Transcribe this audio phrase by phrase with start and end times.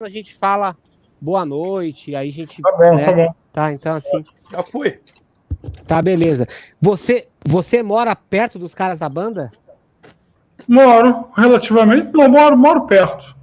[0.00, 0.76] a gente fala
[1.20, 2.62] boa noite, aí a gente.
[2.62, 3.04] Tá bom, né?
[3.04, 3.34] tá bom.
[3.52, 4.24] Tá, então assim.
[4.50, 5.00] Já foi.
[5.88, 6.46] Tá, beleza.
[6.80, 9.50] Você, você mora perto dos caras da banda?
[10.68, 12.12] Moro, relativamente.
[12.12, 13.34] Não, moro, moro perto.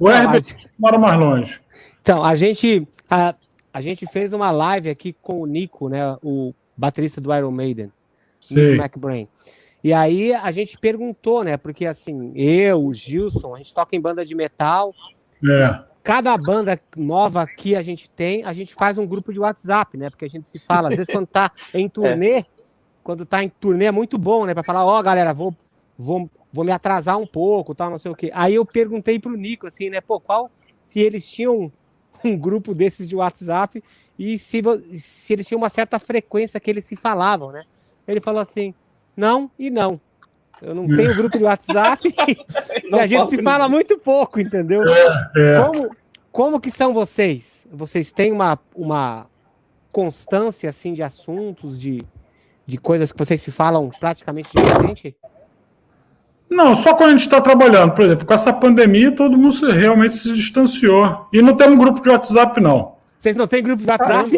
[0.00, 1.60] O Então, Herbert mora mais longe.
[2.00, 3.34] Então, a gente, a,
[3.70, 6.16] a gente fez uma live aqui com o Nico, né?
[6.22, 7.92] O baterista do Iron Maiden,
[8.40, 8.70] Sei.
[8.72, 9.28] Nico McBrain.
[9.82, 11.58] E aí a gente perguntou, né?
[11.58, 14.94] Porque assim, eu, o Gilson, a gente toca em banda de metal.
[15.46, 15.84] É.
[16.02, 20.10] Cada banda nova que a gente tem, a gente faz um grupo de WhatsApp, né?
[20.10, 22.44] Porque a gente se fala, às vezes quando tá em turnê,
[23.02, 24.52] quando tá em turnê é muito bom, né?
[24.52, 25.54] Pra falar, ó, galera, vou,
[25.96, 28.30] vou, vou me atrasar um pouco, tal, não sei o quê.
[28.34, 30.00] Aí eu perguntei pro Nico, assim, né?
[30.00, 30.50] Pô, qual,
[30.84, 31.72] se eles tinham
[32.22, 33.82] um grupo desses de WhatsApp
[34.18, 34.62] e se,
[34.98, 37.64] se eles tinham uma certa frequência que eles se falavam, né?
[38.06, 38.74] Ele falou assim,
[39.16, 40.00] não e não.
[40.64, 42.08] Eu não tenho grupo de WhatsApp
[42.84, 44.82] e a gente se fala muito pouco, entendeu?
[44.86, 45.54] É.
[45.62, 45.90] Como,
[46.32, 47.66] como que são vocês?
[47.72, 49.26] Vocês têm uma, uma
[49.92, 52.02] constância assim de assuntos, de,
[52.66, 55.16] de coisas que vocês se falam praticamente diariamente?
[56.48, 57.92] Não, só quando a gente está trabalhando.
[57.92, 61.26] Por exemplo, com essa pandemia, todo mundo realmente se distanciou.
[61.32, 62.94] E não temos grupo de WhatsApp, não.
[63.18, 64.30] Vocês não têm grupo de WhatsApp?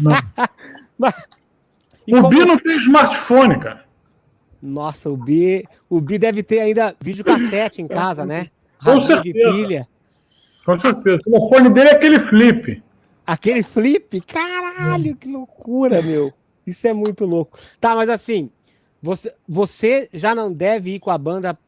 [0.00, 0.12] Não.
[0.98, 1.14] Mas-
[2.08, 3.85] O como- Bi não tem smartphone, cara.
[4.62, 8.48] Nossa, o Bi, o Bi deve ter ainda videocassete em casa, né?
[8.82, 9.52] Com Radinho de certeza.
[9.52, 9.88] pilha.
[10.64, 11.16] Com certeza.
[11.26, 12.82] O telefone dele é aquele flip.
[13.26, 16.32] Aquele flip, caralho, que loucura, meu.
[16.66, 17.58] Isso é muito louco.
[17.80, 18.50] Tá, mas assim,
[19.00, 21.58] você, você já não deve ir com a banda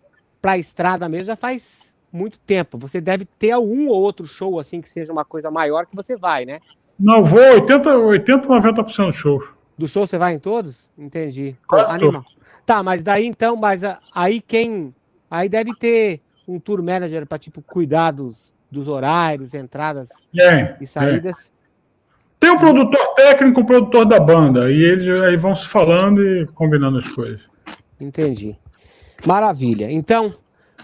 [0.41, 2.79] pra estrada mesmo, já faz muito tempo.
[2.79, 6.17] Você deve ter um ou outro show, assim, que seja uma coisa maior que você
[6.17, 6.61] vai, né?
[6.99, 9.47] Não, vou 80, 80 90% dos shows.
[9.77, 10.91] Do show você vai em todos?
[10.99, 11.57] Entendi.
[11.69, 12.25] Quase animal.
[12.69, 13.81] Tá, mas daí então, mas
[14.15, 14.95] aí quem.
[15.31, 20.87] Aí deve ter um tour manager pra, tipo, cuidar dos, dos horários, entradas Tem, e
[20.87, 21.51] saídas.
[22.39, 24.71] Tem um produtor técnico, um produtor da banda.
[24.71, 27.41] E eles aí vão se falando e combinando as coisas.
[27.99, 28.55] Entendi.
[29.25, 29.91] Maravilha.
[29.91, 30.35] Então,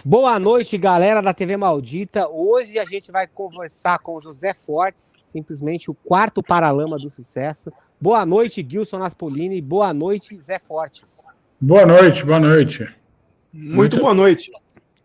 [0.03, 2.27] boa noite, galera da TV Maldita.
[2.27, 7.71] Hoje a gente vai conversar com o José Fortes, simplesmente o quarto paralama do sucesso.
[8.01, 9.61] Boa noite, Gilson Naspolini.
[9.61, 11.23] Boa noite, Zé Fortes.
[11.59, 12.87] Boa noite, boa noite.
[13.53, 14.51] Muito Muito- boa noite.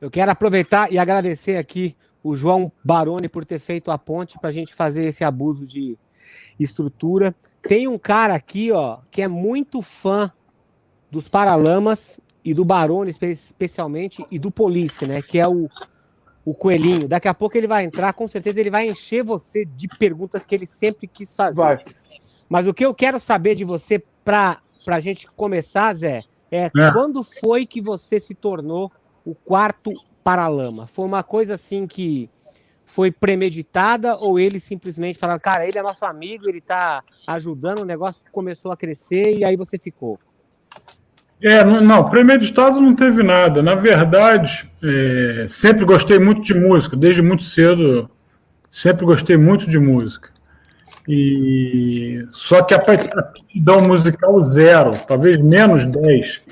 [0.01, 4.51] Eu quero aproveitar e agradecer aqui o João Baroni por ter feito a ponte para
[4.51, 5.97] a gente fazer esse abuso de
[6.59, 7.35] estrutura.
[7.63, 10.31] Tem um cara aqui, ó, que é muito fã
[11.11, 15.23] dos Paralamas e do Baroni espe- especialmente e do Police, né?
[15.23, 15.69] Que é o,
[16.45, 17.07] o Coelhinho.
[17.09, 20.55] Daqui a pouco ele vai entrar, com certeza ele vai encher você de perguntas que
[20.55, 21.57] ele sempre quis fazer.
[21.57, 21.85] Vai.
[22.49, 26.93] Mas o que eu quero saber de você para a gente começar, Zé, é, É.
[26.93, 28.91] quando foi que você se tornou
[29.25, 30.87] o quarto Paralama?
[30.87, 32.29] Foi uma coisa assim que
[32.85, 37.85] foi premeditada ou ele simplesmente falaram, cara, ele é nosso amigo, ele tá ajudando, o
[37.85, 40.19] negócio começou a crescer e aí você ficou?
[41.43, 43.63] É, não, não, premeditado não teve nada.
[43.63, 48.11] Na verdade, é, sempre gostei muito de música, desde muito cedo,
[48.71, 50.31] sempre gostei muito de música.
[51.13, 56.43] E só que a aptidão musical zero, talvez menos 10.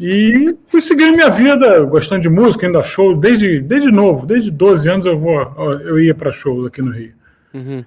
[0.00, 4.50] E fui seguindo minha vida, gostando de música, indo a show desde, desde novo, desde
[4.50, 5.40] 12 anos eu vou,
[5.84, 7.12] eu ia para shows aqui no Rio.
[7.54, 7.84] Uhum.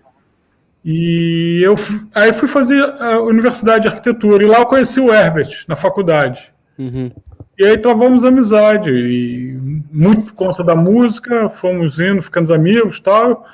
[0.85, 1.75] E eu
[2.13, 6.53] aí fui fazer a Universidade de Arquitetura e lá eu conheci o Herbert na faculdade.
[6.79, 7.11] Uhum.
[7.59, 9.59] E aí travamos amizade e
[9.91, 13.45] muito por conta da música, fomos indo, ficando amigos, tal.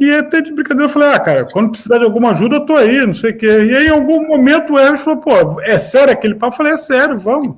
[0.00, 2.74] E até de brincadeira eu falei: "Ah, cara, quando precisar de alguma ajuda eu tô
[2.76, 3.46] aí, não sei o quê".
[3.46, 6.72] E aí em algum momento o Herbert falou: "Pô, é sério aquele papo?" Eu falei:
[6.72, 7.56] "É sério, vamos".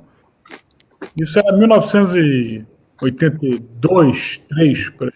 [1.17, 5.13] Isso era 1982, 3 por aí.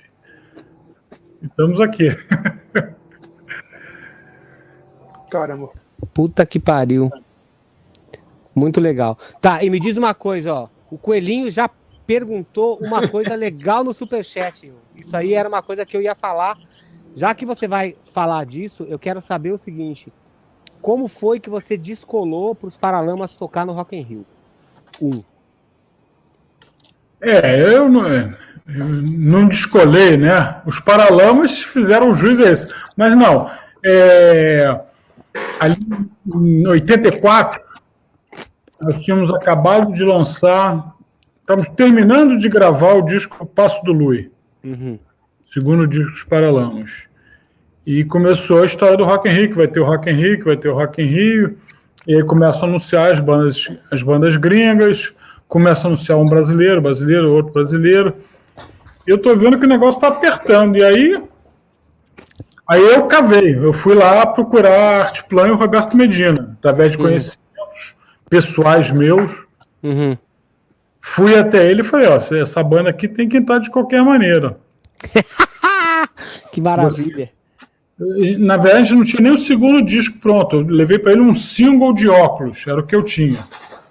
[1.42, 2.10] E Estamos aqui.
[5.30, 5.70] Caramba.
[6.14, 7.10] Puta que pariu.
[8.54, 9.18] Muito legal.
[9.42, 10.70] Tá, e me diz uma coisa, ó.
[10.90, 11.70] O Coelhinho já
[12.08, 14.72] perguntou uma coisa legal no Superchat.
[14.96, 16.58] Isso aí era uma coisa que eu ia falar.
[17.16, 20.12] Já que você vai falar disso, eu quero saber o seguinte.
[20.82, 24.26] Como foi que você descolou para os Paralamas tocar no Rock in Rio?
[25.02, 25.24] Um.
[27.22, 28.36] É, eu não, eu
[28.68, 30.62] não descolei, né?
[30.66, 32.68] Os Paralamas fizeram jus a isso.
[32.98, 33.50] Mas não,
[33.84, 34.80] é,
[35.60, 35.78] ali
[36.28, 37.62] em 84,
[38.82, 40.96] nós tínhamos acabado de lançar,
[41.40, 44.32] estamos terminando de gravar o disco Passo do Lui,
[44.64, 44.98] Uhum.
[45.56, 46.92] Segundo disco dos Paralamas.
[47.88, 50.38] E começou a história do Rock in Rio, que vai ter o Rock in Rio,
[50.38, 51.58] que vai ter o Rock in Rio.
[52.06, 55.14] E aí começam a anunciar as bandas, as bandas gringas,
[55.48, 58.14] começa a anunciar um brasileiro, brasileiro, outro brasileiro.
[59.08, 60.76] eu tô vendo que o negócio tá apertando.
[60.76, 61.24] E aí,
[62.68, 63.56] aí eu cavei.
[63.56, 67.04] Eu fui lá procurar Arte Plan e o Roberto Medina, através de Hum.
[67.04, 67.96] conhecimentos
[68.30, 69.32] pessoais meus.
[69.82, 70.18] Uhum.
[71.02, 74.58] Fui até ele e falei, ó, essa banda aqui tem que entrar de qualquer maneira.
[76.52, 77.32] Que maravilha.
[78.00, 80.58] E, Na verdade, não tinha nem o segundo disco pronto.
[80.58, 83.40] Eu levei para ele um single de óculos, era o que eu tinha.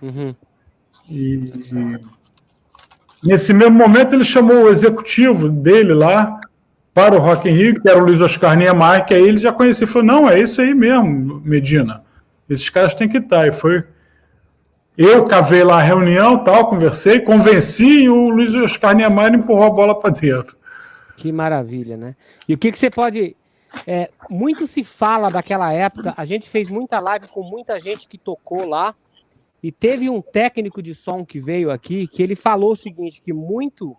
[0.01, 0.35] Uhum.
[1.11, 1.53] E
[3.23, 6.41] nesse mesmo momento ele chamou o executivo dele lá
[6.93, 9.53] para o Rock in Rio, que era o Luiz Oscar Niemeyer, que aí ele já
[9.53, 9.85] conhecia.
[9.85, 12.03] Ele falou, não, é isso aí mesmo, Medina.
[12.49, 13.47] Esses caras têm que estar.
[13.47, 13.85] E foi...
[14.97, 19.71] Eu cavei lá a reunião, tal, conversei, convenci e o Luiz Oscar Niemeyer empurrou a
[19.71, 20.57] bola para dentro.
[21.17, 22.17] Que maravilha, né?
[22.49, 23.37] E o que, que você pode.
[23.87, 28.19] é, muito se fala daquela época, a gente fez muita live com muita gente que
[28.19, 28.95] tocou lá,
[29.65, 33.33] e teve um técnico de som que veio aqui que ele falou o seguinte: que
[33.33, 33.97] muito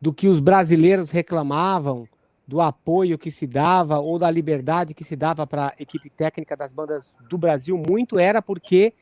[0.00, 2.06] do que os brasileiros reclamavam,
[2.46, 6.56] do apoio que se dava ou da liberdade que se dava para a equipe técnica
[6.56, 8.94] das bandas do Brasil, muito era porque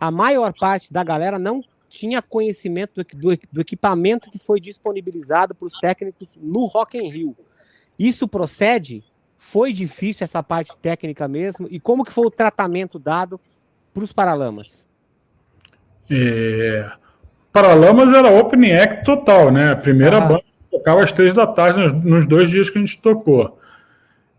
[0.00, 5.54] a maior parte da galera não tinha conhecimento do, do- do equipamento que foi disponibilizado
[5.54, 7.36] para os técnicos no Rock in Rio.
[7.98, 9.02] Isso procede?
[9.36, 11.66] Foi difícil essa parte técnica mesmo?
[11.70, 13.40] E como que foi o tratamento dado
[13.94, 14.84] para os Paralamas?
[16.10, 16.90] É...
[17.52, 19.72] Paralamas era opening act total, né?
[19.72, 20.20] A primeira Ah.
[20.20, 23.58] banda tocava às três da tarde nos, nos dois dias que a gente tocou.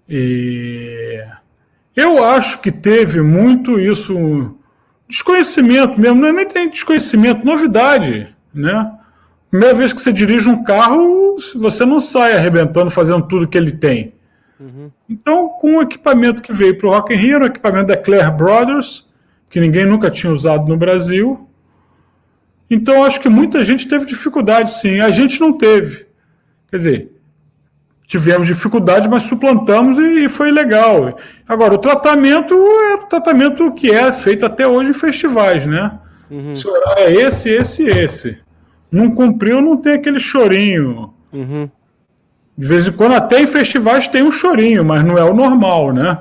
[0.08, 1.24] E
[1.96, 4.56] eu acho que teve muito isso,
[5.10, 8.94] desconhecimento mesmo, não é nem tem desconhecimento, novidade, né?
[9.50, 13.72] Primeira vez que você dirige um carro, você não sai arrebentando, fazendo tudo que ele
[13.72, 14.14] tem.
[14.60, 14.92] Uhum.
[15.10, 18.32] Então, com o equipamento que veio para o Rock in Rio, o equipamento da Claire
[18.32, 19.12] Brothers,
[19.50, 21.50] que ninguém nunca tinha usado no Brasil.
[22.70, 25.00] Então, acho que muita gente teve dificuldade, sim.
[25.00, 26.06] A gente não teve.
[26.70, 27.12] Quer dizer,
[28.10, 31.16] tivemos dificuldade, mas suplantamos e foi legal.
[31.48, 35.92] Agora, o tratamento é o tratamento que é feito até hoje em festivais, né?
[36.30, 36.56] Uhum.
[36.56, 38.40] Se o horário é esse, esse, esse.
[38.92, 41.14] Não cumpriu, não tem aquele chorinho.
[41.32, 41.70] Uhum.
[42.58, 45.94] De vez em quando, até em festivais tem um chorinho, mas não é o normal,
[45.94, 46.18] né?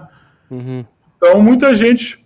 [0.51, 0.85] Uhum.
[1.17, 2.23] Então, muita gente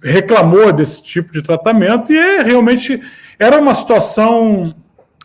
[0.00, 3.02] reclamou desse tipo de tratamento e é, realmente
[3.40, 4.72] era uma situação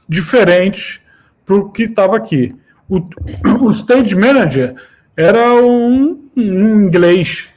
[0.09, 1.03] diferente
[1.45, 2.55] para o que estava aqui.
[2.89, 3.01] O,
[3.65, 4.75] o stage manager
[5.17, 7.49] era um, um inglês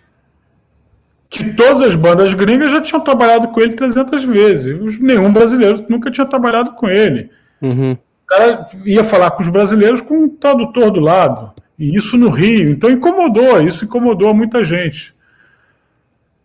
[1.28, 4.98] que todas as bandas gringas já tinham trabalhado com ele 300 vezes.
[4.98, 7.30] Nenhum brasileiro nunca tinha trabalhado com ele.
[7.60, 7.92] Uhum.
[7.92, 11.52] O cara ia falar com os brasileiros com um tradutor do lado.
[11.78, 12.70] E isso no Rio.
[12.70, 15.14] Então incomodou, isso incomodou muita gente.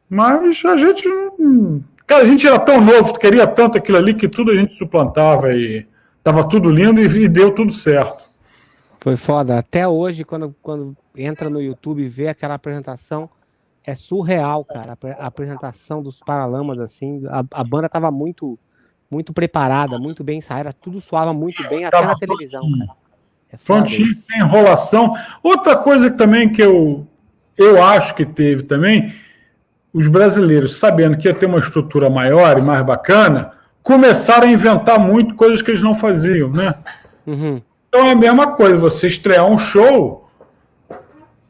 [0.10, 1.04] Mas a gente.
[2.06, 5.54] Cara, a gente era tão novo, queria tanto aquilo ali que tudo a gente suplantava
[5.54, 5.88] e
[6.22, 8.23] tava tudo lindo e, e deu tudo certo.
[9.04, 9.58] Foi foda.
[9.58, 13.30] Até hoje, quando, quando entra no YouTube e vê aquela apresentação,
[13.84, 14.92] é surreal, cara.
[14.92, 18.58] A apre- A apresentação dos Paralamas, assim, a, a banda tava muito
[19.12, 22.92] muito preparada, muito bem ensaiada, tudo soava muito bem, até Tava na televisão, cara.
[23.52, 23.58] É
[24.16, 25.14] sem enrolação.
[25.44, 27.06] Outra coisa que também que eu,
[27.58, 29.14] eu acho que teve também,
[29.94, 33.52] os brasileiros, sabendo que ia ter uma estrutura maior e mais bacana,
[33.84, 36.74] começaram a inventar muito coisas que eles não faziam, né?
[37.28, 37.62] Uhum.
[37.96, 40.28] Então é a mesma coisa, você estrear um show,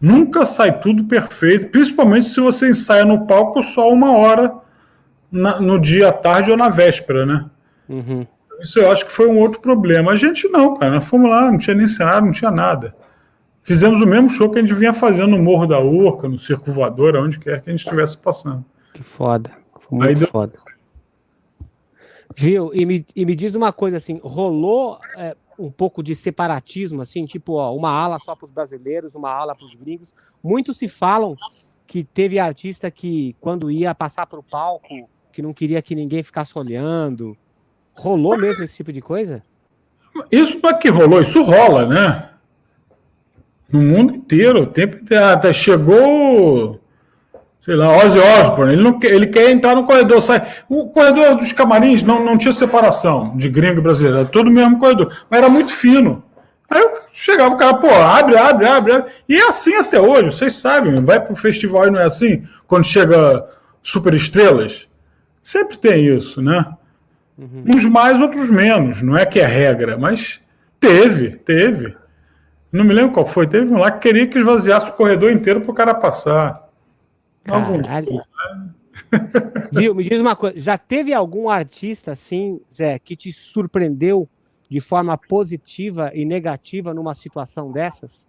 [0.02, 4.54] nunca sai tudo perfeito, principalmente se você ensaia no palco só uma hora
[5.32, 7.46] na- no dia à tarde ou na véspera, né?
[7.88, 8.28] Uhum.
[8.60, 10.12] Isso eu acho que foi um outro problema.
[10.12, 10.92] A gente não, cara.
[10.96, 12.94] Nós fomos lá, não tinha nem cenário, não tinha nada.
[13.64, 16.74] Fizemos o mesmo show que a gente vinha fazendo no Morro da Urca, no Circo
[16.74, 18.66] Voador, onde quer que a gente estivesse passando.
[18.94, 19.50] Que foda.
[19.80, 20.60] Foi muito deu- foda.
[22.36, 22.72] Viu?
[22.74, 27.26] E me, e me diz uma coisa assim, rolou é, um pouco de separatismo, assim,
[27.26, 30.14] tipo, ó, uma ala só para os brasileiros, uma ala para os gringos.
[30.44, 31.36] Muitos se falam
[31.86, 36.24] que teve artista que, quando ia passar para o palco, que não queria que ninguém
[36.24, 37.38] ficasse olhando.
[37.94, 39.44] Rolou mesmo esse tipo de coisa?
[40.32, 42.30] Isso é que rolou, isso rola, né?
[43.72, 45.26] No mundo inteiro, o tempo inteiro.
[45.26, 46.80] Até chegou,
[47.64, 48.74] sei lá, Ozzy Osbourne.
[48.74, 50.46] Ele, não quer, ele quer entrar no corredor, sai.
[50.68, 54.52] O corredor dos camarins não, não tinha separação de gringo e brasileiro, era todo o
[54.52, 56.22] mesmo corredor, mas era muito fino.
[56.70, 59.12] Aí eu chegava o cara, pô, abre, abre, abre, abre.
[59.30, 60.96] E é assim até hoje, vocês sabem.
[61.06, 62.44] Vai pro festival e não é assim?
[62.68, 63.46] Quando chega
[63.82, 64.86] super estrelas.
[65.42, 66.66] Sempre tem isso, né?
[67.38, 69.02] Uns mais, outros menos.
[69.02, 70.42] Não é que é regra, mas
[70.80, 71.96] teve, teve.
[72.72, 73.48] Não me lembro qual foi.
[73.48, 76.64] Teve um lá que queria que esvaziasse o corredor inteiro pro cara passar.
[77.44, 78.22] Caralho.
[79.72, 79.96] Viu?
[79.96, 80.60] Me diz uma coisa.
[80.60, 84.28] Já teve algum artista assim, Zé, que te surpreendeu
[84.70, 88.28] de forma positiva e negativa numa situação dessas?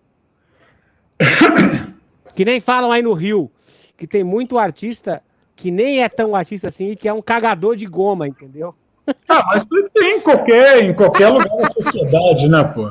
[2.34, 3.50] que nem falam aí no Rio,
[3.96, 5.22] que tem muito artista
[5.56, 8.74] que nem é tão artista assim e que é um cagador de goma, entendeu?
[9.28, 12.90] Ah, mas tem em qualquer, em qualquer lugar da sociedade, né, pô?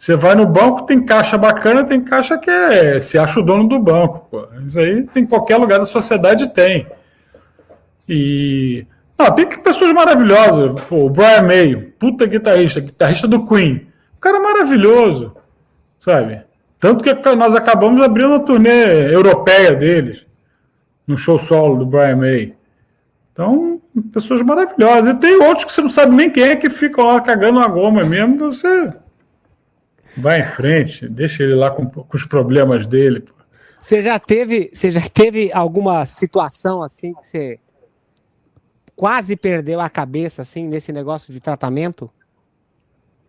[0.00, 3.68] Você vai no banco, tem caixa bacana, tem caixa que é, se acha o dono
[3.68, 4.48] do banco, pô.
[4.66, 6.86] Isso aí tem em qualquer lugar da sociedade tem.
[8.08, 8.86] E
[9.18, 10.82] não, tem pessoas maravilhosas.
[10.84, 13.88] Pô, o Brian May, puta guitarrista, guitarrista do Queen.
[14.16, 15.36] O cara é maravilhoso,
[16.00, 16.44] sabe?
[16.78, 20.24] Tanto que nós acabamos abrindo a turnê europeia deles,
[21.06, 22.54] no show solo do Brian May.
[23.34, 23.78] Então,
[24.10, 25.14] pessoas maravilhosas.
[25.14, 27.68] E tem outros que você não sabe nem quem é que ficam lá cagando a
[27.68, 28.38] goma mesmo.
[28.38, 28.90] Você
[30.16, 33.24] vai em frente, deixa ele lá com, com os problemas dele.
[33.80, 37.58] Você já teve, você já teve alguma situação assim que você
[38.94, 42.10] quase perdeu a cabeça assim nesse negócio de tratamento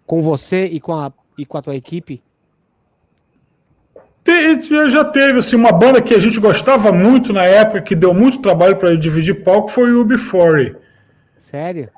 [0.05, 2.21] com você e com a, e com a tua equipe?
[4.89, 8.39] já teve assim, uma banda que a gente gostava muito na época, que deu muito
[8.39, 10.75] trabalho para dividir palco, foi o UB40.
[11.37, 11.89] Sério?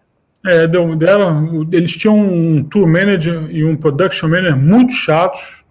[0.45, 5.63] É, deram, eles tinham um tour manager e um production manager muito chatos.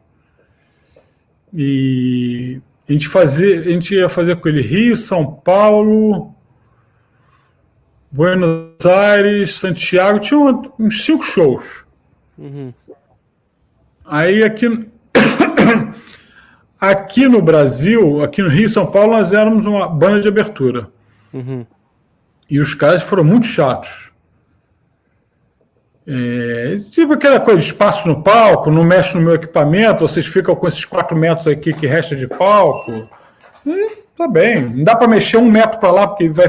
[1.52, 6.34] E a gente, fazia, a gente ia fazer com ele Rio, São Paulo,
[8.10, 10.40] Buenos Aires, Santiago, tinha
[10.78, 11.64] uns cinco shows.
[12.38, 12.72] Uhum.
[14.06, 14.68] Aí aqui,
[16.80, 20.88] aqui no Brasil, aqui no Rio e São Paulo, nós éramos uma banda de abertura.
[21.32, 21.66] Uhum.
[22.48, 24.11] E os caras foram muito chatos.
[26.06, 30.66] É, tipo aquela coisa, espaço no palco, não mexe no meu equipamento, vocês ficam com
[30.66, 33.08] esses quatro metros aqui que resta de palco.
[33.64, 36.48] E, tá bem, não dá para mexer um metro para lá, porque vai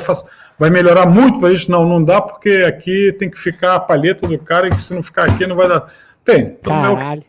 [0.58, 1.70] vai melhorar muito para a gente.
[1.70, 5.04] Não, não dá, porque aqui tem que ficar a palheta do cara, e se não
[5.04, 5.94] ficar aqui não vai dar.
[6.26, 6.58] Tem.
[6.60, 7.24] Então, é Caralho.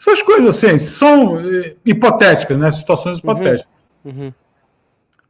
[0.00, 2.72] Essas coisas assim são eh, hipotéticas, né?
[2.72, 3.66] Situações hipotéticas.
[4.04, 4.12] Uhum.
[4.12, 4.32] Uhum.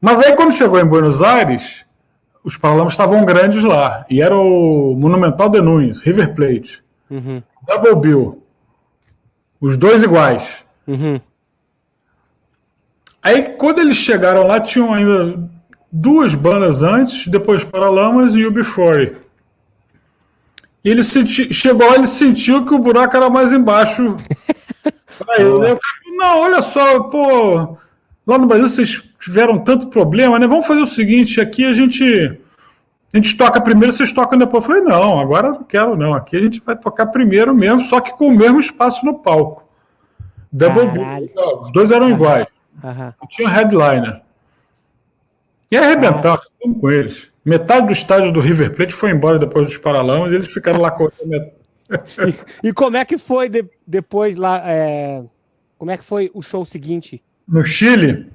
[0.01, 1.85] Mas aí, quando chegou em Buenos Aires,
[2.45, 4.05] os Paralamas estavam grandes lá.
[4.11, 7.43] E era o Monumental de Nunes, River Plate, uhum.
[7.67, 8.43] Double Bill.
[9.61, 10.47] Os dois iguais.
[10.87, 11.21] Uhum.
[13.23, 15.49] Aí, quando eles chegaram lá, tinham ainda
[15.91, 19.17] duas bandas antes, depois Paralamas e o Before.
[20.85, 24.17] E ele senti, chegou lá e sentiu que o buraco era mais embaixo.
[25.29, 25.79] Aí, eu,
[26.17, 27.79] não, olha só, pô,
[28.27, 30.49] lá no Brasil vocês tiveram tanto problema, né?
[30.49, 32.05] Vamos fazer o seguinte, aqui a gente
[33.13, 34.65] a gente toca primeiro, vocês tocam depois.
[34.65, 36.15] Eu falei, não, agora não quero não.
[36.15, 39.63] Aqui a gente vai tocar primeiro mesmo, só que com o mesmo espaço no palco.
[40.51, 40.85] Double
[41.35, 42.47] Não, os dois eram iguais.
[42.83, 43.13] Uhum.
[43.31, 44.21] Tinha um headliner.
[45.71, 46.69] E arrebentar ah.
[46.81, 47.31] com eles.
[47.45, 50.91] Metade do estádio do River Plate foi embora depois dos Paralamas e eles ficaram lá
[50.91, 51.09] com
[52.63, 54.63] e, e como é que foi de, depois lá?
[54.65, 55.23] É,
[55.79, 57.23] como é que foi o show seguinte?
[57.47, 58.31] No Chile?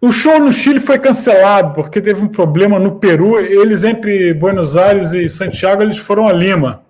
[0.00, 3.38] O show no Chile foi cancelado porque teve um problema no Peru.
[3.38, 6.82] Eles, entre Buenos Aires e Santiago, eles foram a Lima.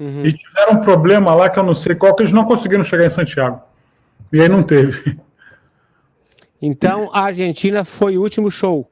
[0.00, 0.24] Uhum.
[0.24, 3.04] E tiveram um problema lá que eu não sei qual, que eles não conseguiram chegar
[3.04, 3.60] em Santiago.
[4.32, 5.18] E aí não teve.
[6.60, 8.90] Então a Argentina foi o último show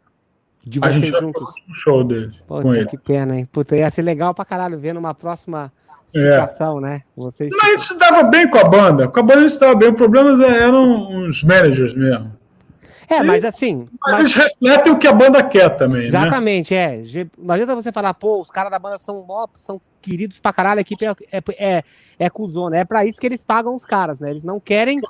[0.62, 1.20] de vocês juntos.
[1.20, 2.32] Foi o último show dele.
[2.46, 3.48] Puta, que pena, hein?
[3.50, 5.72] Puta, ia ser legal pra caralho ver numa próxima
[6.06, 6.80] situação, é.
[6.82, 7.02] né?
[7.16, 7.50] Vocês...
[7.50, 9.08] Mas a gente se dava bem com a banda.
[9.08, 9.88] Com a banda a gente se dava bem.
[9.88, 12.32] O problema eram os managers mesmo.
[13.08, 13.86] É, mas assim.
[14.00, 16.00] Mas, mas eles refletem o que a banda quer também.
[16.00, 16.06] Né?
[16.06, 17.02] Exatamente, né?
[17.02, 17.26] é.
[17.38, 20.82] Não adianta você falar, pô, os caras da banda são, são queridos pra caralho, a
[20.82, 21.82] equipe é, é, é,
[22.18, 22.76] é cuzona.
[22.76, 24.30] É pra isso que eles pagam os caras, né?
[24.30, 25.00] Eles não querem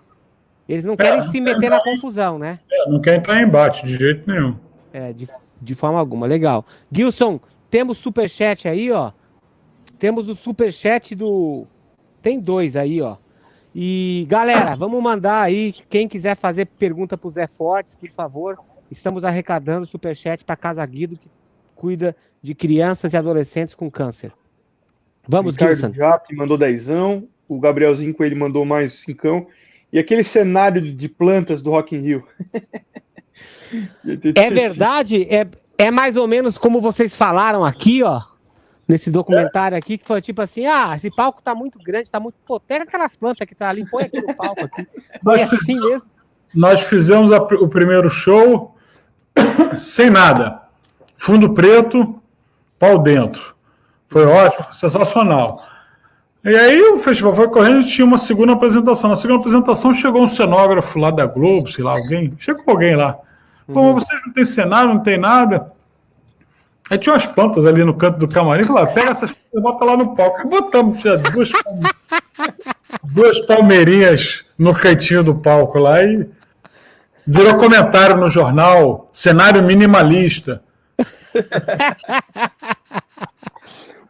[0.69, 2.59] eles não querem é, se meter na confusão, né?
[2.71, 4.57] É, não querem entrar em embate de jeito nenhum.
[4.93, 5.29] É, de,
[5.61, 6.27] de forma alguma.
[6.27, 6.65] Legal.
[6.91, 7.39] Gilson,
[7.71, 9.13] temos superchat aí, ó.
[9.99, 11.67] Temos o superchat do.
[12.23, 13.17] Tem dois aí, ó.
[13.75, 15.75] E, galera, vamos mandar aí.
[15.88, 18.59] Quem quiser fazer pergunta pro Zé Fortes, por favor.
[18.90, 21.28] Estamos arrecadando superchat para Casa Guido, que
[21.75, 24.33] cuida de crianças e adolescentes com câncer.
[25.26, 25.93] Vamos, Ricardo Gilson.
[25.93, 27.26] Jap mandou dezão.
[27.49, 29.47] O Gabrielzinho ele mandou mais cincão.
[29.93, 32.26] E aquele cenário de plantas do Rock in Rio.
[34.37, 35.47] é verdade, é,
[35.78, 38.21] é mais ou menos como vocês falaram aqui, ó.
[38.87, 42.37] Nesse documentário aqui, que foi tipo assim: ah, esse palco tá muito grande, tá muito.
[42.47, 44.87] Pô, pega aquelas plantas que tá ali, põe aqui no palco aqui.
[45.23, 46.11] Foi nós assim mesmo.
[46.55, 48.76] Nós fizemos a, o primeiro show
[49.79, 50.61] sem nada.
[51.17, 52.21] Fundo preto,
[52.79, 53.55] pau dentro.
[54.09, 55.64] Foi ótimo, sensacional.
[56.45, 59.09] E aí o festival foi correndo e tinha uma segunda apresentação.
[59.09, 62.35] Na segunda apresentação chegou um cenógrafo lá da Globo, sei lá, alguém.
[62.38, 63.19] Chegou alguém lá.
[63.67, 63.95] Pô, uhum.
[63.95, 65.73] vocês não tem cenário, não tem nada.
[66.91, 68.64] Aí tinha umas plantas ali no canto do camarim.
[68.64, 70.47] Falaram, pega essas bota lá no palco.
[70.49, 71.50] Botamos tinha duas,
[73.03, 76.29] duas palmeirinhas no cantinho do palco lá e
[77.26, 80.62] virou comentário no jornal, cenário minimalista.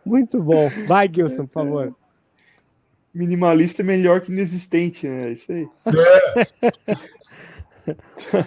[0.04, 0.68] Muito bom.
[0.86, 1.94] Vai, Gilson, por favor.
[3.14, 5.32] Minimalista é melhor que inexistente, né?
[5.32, 5.68] Isso aí.
[7.86, 8.44] É.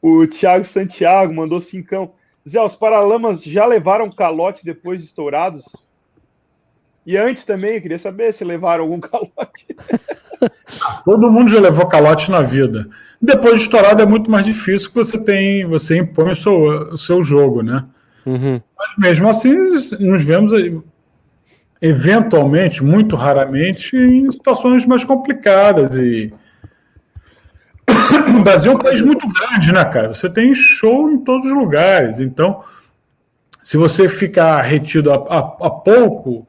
[0.00, 2.12] o Thiago Santiago mandou cincão.
[2.48, 5.64] Zé, os Paralamas já levaram calote depois de estourados?
[7.06, 9.66] E antes também, eu queria saber se levaram algum calote.
[11.04, 12.88] Todo mundo já levou calote na vida.
[13.20, 16.54] Depois de estourado é muito mais difícil que você tem, você impõe o seu,
[16.92, 17.84] o seu jogo, né?
[18.26, 18.60] Uhum.
[18.76, 19.54] Mas mesmo assim,
[20.00, 20.52] nos vemos
[21.80, 25.96] eventualmente, muito raramente, em situações mais complicadas.
[25.96, 26.32] E
[28.36, 30.12] o Brasil é um país muito grande, né, cara?
[30.12, 32.20] Você tem show em todos os lugares.
[32.20, 32.62] Então,
[33.62, 36.46] se você ficar retido a, a, a pouco,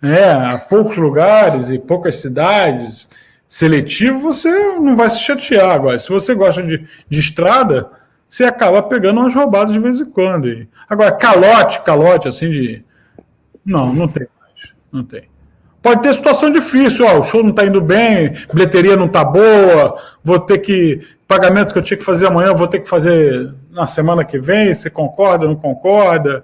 [0.00, 3.08] né, a poucos lugares e poucas cidades,
[3.48, 5.70] seletivo, você não vai se chatear.
[5.70, 7.90] Agora, se você gosta de, de estrada,
[8.28, 10.66] você acaba pegando umas roubadas de vez em quando.
[10.88, 12.84] Agora, calote, calote, assim, de.
[13.64, 14.72] Não, não tem mais.
[14.92, 15.22] Não tem.
[15.80, 19.98] Pode ter situação difícil, ó, o show não está indo bem, bilheteria não está boa,
[20.22, 21.00] vou ter que.
[21.28, 24.74] Pagamento que eu tinha que fazer amanhã, vou ter que fazer na semana que vem,
[24.74, 26.42] você concorda, não concorda?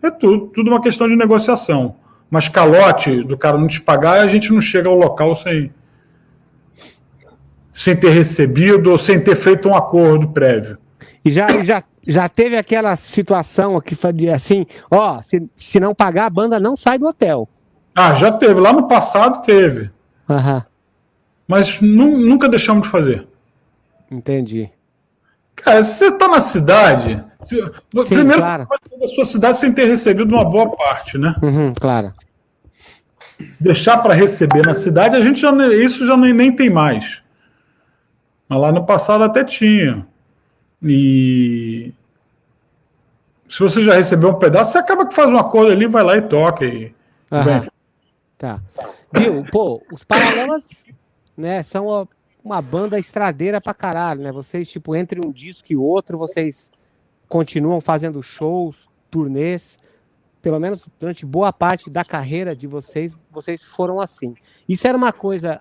[0.00, 1.96] É tudo, tudo uma questão de negociação.
[2.30, 5.72] Mas calote do cara não te pagar, a gente não chega ao local sem,
[7.72, 10.78] sem ter recebido ou sem ter feito um acordo prévio.
[11.24, 13.96] E já, já, já teve aquela situação que
[14.32, 17.48] assim, ó, se, se não pagar, a banda não sai do hotel.
[17.92, 18.60] Ah, já teve.
[18.60, 19.90] Lá no passado teve.
[20.30, 20.64] Aham.
[21.46, 23.31] Mas nu nunca deixamos de fazer.
[24.12, 24.70] Entendi.
[25.56, 28.68] Cara, se você está na cidade, se, Sim, primeiro claro.
[29.00, 31.34] da sua cidade sem ter recebido uma boa parte, né?
[31.42, 32.12] Uhum, claro.
[33.40, 37.22] Se deixar para receber na cidade, a gente já isso já nem, nem tem mais.
[38.48, 40.06] Mas lá no passado até tinha.
[40.82, 41.92] E
[43.48, 46.16] se você já recebeu um pedaço, você acaba que faz um acordo ali, vai lá
[46.16, 46.64] e toca.
[46.64, 46.92] E...
[48.38, 48.60] Tá.
[49.12, 49.44] Viu?
[49.50, 50.84] Pô, os Paralamas,
[51.36, 51.86] né, são
[52.44, 54.32] uma, banda estradeira pra caralho, né?
[54.32, 56.70] Vocês, tipo, entre um disco e outro, vocês
[57.28, 59.78] continuam fazendo shows, turnês.
[60.40, 64.34] Pelo menos durante boa parte da carreira de vocês, vocês foram assim.
[64.68, 65.60] Isso era uma coisa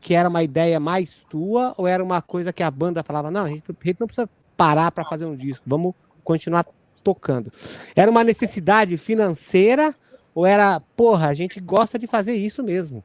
[0.00, 3.46] que era uma ideia mais tua ou era uma coisa que a banda falava, não,
[3.46, 6.66] a gente, a gente não precisa parar para fazer um disco, vamos continuar
[7.02, 7.52] tocando.
[7.96, 9.94] Era uma necessidade financeira
[10.34, 13.02] ou era, porra, a gente gosta de fazer isso mesmo?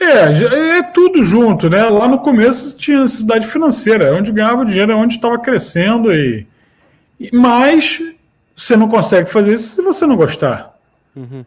[0.00, 1.82] É, é tudo junto, né?
[1.84, 6.46] Lá no começo tinha necessidade financeira, é onde ganhava dinheiro, é onde estava crescendo e,
[7.32, 8.00] mas
[8.56, 10.74] você não consegue fazer isso se você não gostar.
[11.14, 11.44] Uhum.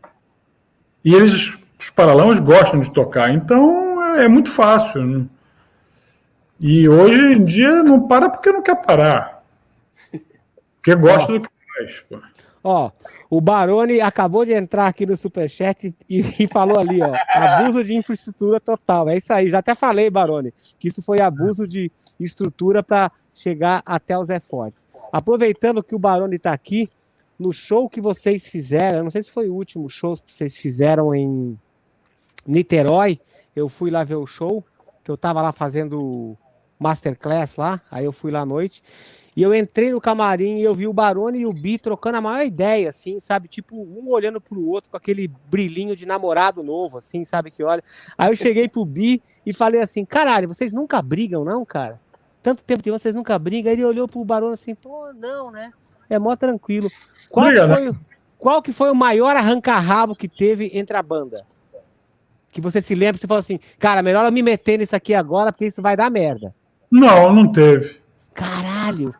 [1.03, 5.05] E eles os paralamas gostam de tocar, então é, é muito fácil.
[5.05, 5.25] Né?
[6.59, 9.43] E hoje em dia não para porque não quer parar.
[10.75, 12.03] Porque gosta do que faz.
[12.09, 12.19] Pô.
[12.63, 12.91] Ó,
[13.29, 17.95] o Baroni acabou de entrar aqui no Superchat e, e falou ali, ó, abuso de
[17.95, 19.09] infraestrutura total.
[19.09, 23.81] É isso aí, já até falei, Baroni, que isso foi abuso de estrutura para chegar
[23.85, 24.87] até os Zé Fortes.
[25.11, 26.89] Aproveitando que o Baroni está aqui,
[27.37, 30.57] no show que vocês fizeram, eu não sei se foi o último show que vocês
[30.57, 31.57] fizeram em
[32.45, 33.19] Niterói,
[33.55, 34.65] eu fui lá ver o show,
[35.03, 36.35] que eu tava lá fazendo
[36.79, 38.83] masterclass lá, aí eu fui lá à noite,
[39.37, 42.21] e eu entrei no camarim e eu vi o Barone e o Bi trocando a
[42.21, 43.47] maior ideia, assim, sabe?
[43.47, 47.51] Tipo, um olhando pro outro com aquele brilhinho de namorado novo, assim, sabe?
[47.51, 47.83] Que olha.
[48.17, 52.01] Aí eu cheguei pro Bi e falei assim: caralho, vocês nunca brigam, não, cara?
[52.41, 53.69] Tanto tempo que vocês nunca brigam.
[53.69, 55.71] Aí ele olhou pro Barone assim: pô, não, né?
[56.09, 56.89] É mó tranquilo.
[57.29, 57.99] Qual, Briga, foi, né?
[58.39, 61.45] qual que foi o maior arranca-rabo que teve entre a banda?
[62.49, 65.51] que você se lembra, você fala assim, cara, melhor eu me meter nisso aqui agora,
[65.51, 66.55] porque isso vai dar merda.
[66.89, 68.01] Não, não teve.
[68.33, 69.13] Caralho.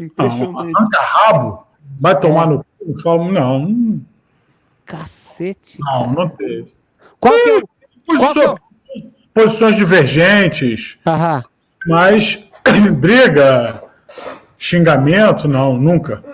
[0.00, 0.72] Impressionante.
[0.74, 1.66] Arranca rabo,
[2.00, 4.00] vai tomar no cu, falo, não.
[4.86, 5.78] Cacete.
[5.80, 6.12] Não, cara.
[6.12, 6.74] não teve.
[7.20, 7.60] Qual que é,
[8.16, 8.54] qual que é?
[9.34, 10.98] Posições divergentes.
[11.06, 11.44] Aham.
[11.86, 12.48] Mas
[12.98, 13.84] briga,
[14.58, 16.24] xingamento, não, nunca.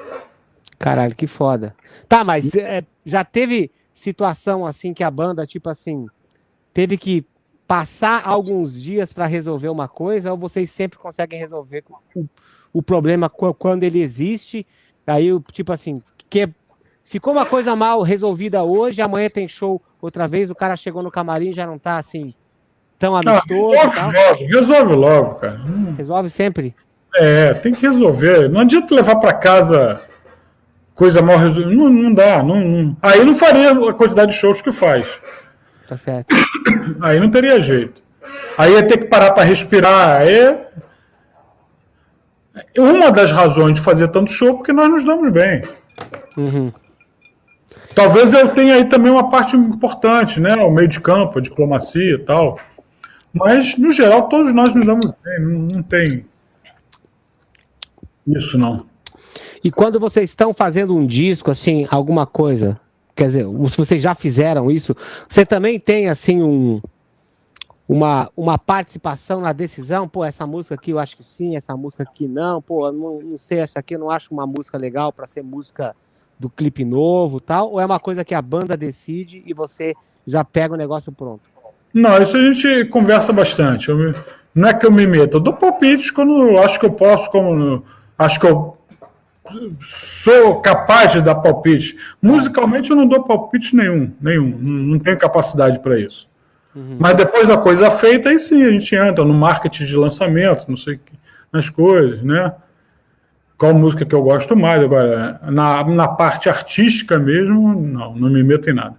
[0.78, 1.74] Caralho, que foda.
[2.08, 6.06] Tá, mas é, já teve situação assim que a banda, tipo assim,
[6.72, 7.26] teve que
[7.66, 11.82] passar alguns dias para resolver uma coisa, ou vocês sempre conseguem resolver
[12.14, 12.26] o,
[12.76, 14.66] o problema quando ele existe?
[15.06, 16.46] Aí, tipo assim, que
[17.02, 21.10] ficou uma coisa mal resolvida hoje, amanhã tem show outra vez, o cara chegou no
[21.10, 22.34] camarim já não tá assim
[22.98, 23.46] tão amistoso.
[23.48, 25.60] Não, resolve, logo, resolve logo, cara.
[25.96, 26.74] Resolve sempre.
[27.14, 28.50] É, tem que resolver.
[28.50, 30.02] Não adianta levar para casa
[30.94, 31.74] coisa mal resolvida.
[31.74, 32.42] Não, não dá.
[32.42, 35.08] Não, não, Aí não faria a quantidade de shows que faz.
[35.88, 36.34] Tá certo.
[37.00, 38.02] Aí não teria jeito.
[38.58, 40.26] Aí ia ter que parar para respirar.
[40.26, 40.66] É
[42.78, 45.62] uma das razões de fazer tanto show porque nós nos damos bem.
[46.36, 46.72] Uhum.
[47.94, 50.54] Talvez eu tenha aí também uma parte importante, né?
[50.56, 52.58] O meio de campo, a diplomacia e tal.
[53.32, 55.40] Mas, no geral, todos nós nos damos bem.
[55.40, 56.24] Não, não tem
[58.26, 58.84] isso, não.
[59.62, 62.78] E quando vocês estão fazendo um disco, assim, alguma coisa,
[63.14, 64.96] quer dizer, se vocês já fizeram isso,
[65.28, 66.80] você também tem, assim, um,
[67.88, 70.08] uma, uma participação na decisão?
[70.08, 72.60] Pô, essa música aqui eu acho que sim, essa música aqui não.
[72.60, 75.94] Pô, não, não sei, essa aqui eu não acho uma música legal para ser música
[76.38, 77.72] do clipe novo tal?
[77.72, 79.94] Ou é uma coisa que a banda decide e você
[80.26, 81.42] já pega o negócio pronto?
[81.94, 83.92] Não, isso a gente conversa bastante.
[83.92, 84.14] Me,
[84.54, 87.84] não é que eu me meto, eu dou palpites quando acho que eu posso, como
[88.18, 88.76] acho que eu
[89.80, 91.96] sou capaz de dar palpite.
[92.20, 96.28] Musicalmente eu não dou palpite nenhum, nenhum, não tenho capacidade para isso.
[96.76, 96.98] Uhum.
[97.00, 100.76] Mas depois da coisa feita, aí sim a gente entra no marketing de lançamento, não
[100.76, 101.00] sei
[101.50, 102.54] nas coisas, né?
[103.56, 104.82] Qual música que eu gosto mais?
[104.84, 108.96] Agora, na, na parte artística mesmo, não, não me meto em nada.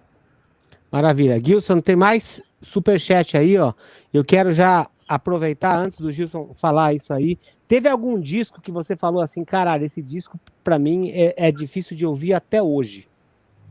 [0.92, 1.40] Maravilha.
[1.44, 3.74] Gilson, tem mais superchat aí, ó.
[4.12, 7.38] Eu quero já aproveitar antes do Gilson falar isso aí.
[7.68, 11.96] Teve algum disco que você falou assim, caralho, esse disco para mim é, é, difícil
[11.96, 13.08] de ouvir até hoje?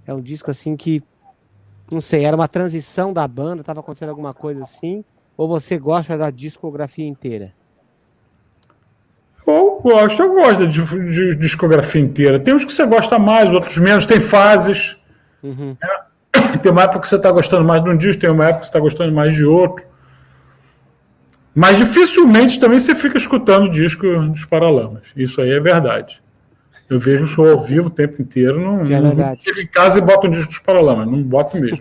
[0.07, 1.03] É um disco assim que,
[1.90, 5.05] não sei, era uma transição da banda, tava acontecendo alguma coisa assim?
[5.37, 7.53] Ou você gosta da discografia inteira?
[9.46, 12.40] Eu gosto, eu gosto de, de, de discografia inteira.
[12.40, 14.96] Tem uns que você gosta mais, outros menos, tem fases.
[15.42, 15.77] Uhum.
[15.81, 18.61] É, tem uma época que você está gostando mais de um disco, tem uma época
[18.61, 19.85] que você está gostando mais de outro.
[21.55, 25.05] Mas dificilmente também você fica escutando o disco dos Paralamas.
[25.16, 26.20] Isso aí é verdade.
[26.88, 28.61] Eu vejo o show ao vivo o tempo inteiro.
[28.61, 31.07] Não, é não chego em casa e boto um disco dos Paralamas.
[31.07, 31.81] Não boto mesmo.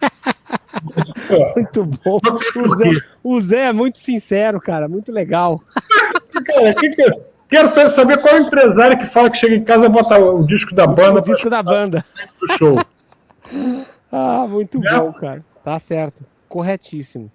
[1.54, 2.18] muito bom.
[2.56, 2.90] O Zé,
[3.22, 4.88] o Zé, é muito sincero, cara.
[4.88, 5.62] Muito legal.
[6.44, 7.02] Cara, que que
[7.48, 10.46] Quero saber qual é o empresário que fala que chega em casa e bota o
[10.46, 11.20] disco da banda.
[11.20, 12.04] O disco da banda.
[12.40, 12.78] Do show.
[14.12, 14.98] ah, muito é?
[14.98, 15.42] bom, cara.
[15.64, 16.24] Tá certo.
[16.46, 17.30] Corretíssimo.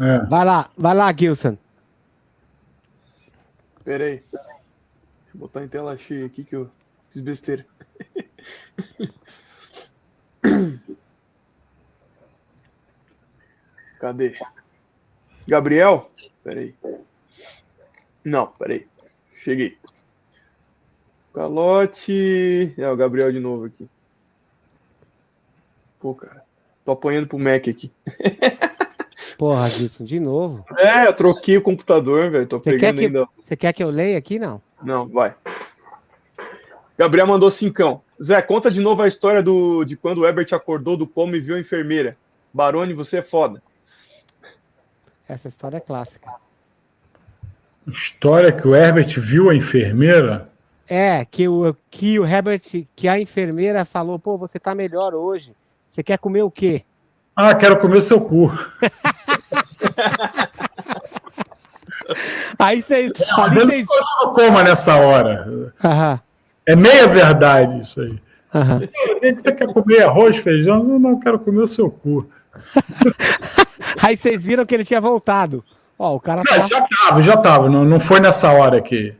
[0.00, 0.24] É.
[0.26, 1.56] Vai lá, vai lá, Gilson.
[3.84, 4.22] Peraí.
[5.28, 6.70] Deixa eu botar em tela cheia aqui que eu
[7.10, 7.66] fiz besteira.
[14.00, 14.38] Cadê?
[15.46, 16.10] Gabriel?
[16.42, 16.74] Peraí.
[18.24, 18.86] Não, peraí.
[19.36, 19.76] Cheguei.
[21.34, 22.72] Calote.
[22.78, 23.86] É, o Gabriel de novo aqui.
[26.00, 26.42] Pô, cara.
[26.86, 27.92] Tô apanhando pro Mac aqui.
[29.36, 30.64] Porra, Gilson, de novo.
[30.78, 32.46] É, eu troquei o computador, velho.
[32.46, 33.28] Tô você pegando quer que, ainda.
[33.40, 34.62] Você quer que eu leia aqui, não?
[34.82, 35.34] Não, vai.
[36.96, 38.02] Gabriel mandou cincão.
[38.22, 41.40] Zé, conta de novo a história do, de quando o Herbert acordou do coma e
[41.40, 42.16] viu a enfermeira.
[42.52, 43.62] Barone, você é foda.
[45.28, 46.30] Essa história é clássica.
[47.86, 50.50] História que o Herbert viu a enfermeira?
[50.88, 52.62] É, que o, que o Herbert,
[52.96, 55.54] que a enfermeira falou, pô, você tá melhor hoje.
[55.86, 56.84] Você quer comer o quê?
[57.36, 58.50] Ah, quero comer seu cu.
[62.58, 63.12] aí vocês.
[63.36, 63.88] Ali vocês...
[64.34, 65.72] coma nessa hora.
[65.84, 66.20] Aham.
[66.66, 68.18] É meia verdade isso aí.
[68.54, 68.82] Aham.
[69.16, 70.02] O que você quer comer?
[70.02, 70.82] Arroz, feijão?
[70.82, 72.28] Não, não quero comer o seu cu.
[74.02, 75.64] aí vocês viram que ele tinha voltado.
[75.98, 76.68] Ó, o cara tá...
[76.68, 77.68] Já tava, já tava.
[77.68, 79.14] Não, não foi nessa hora que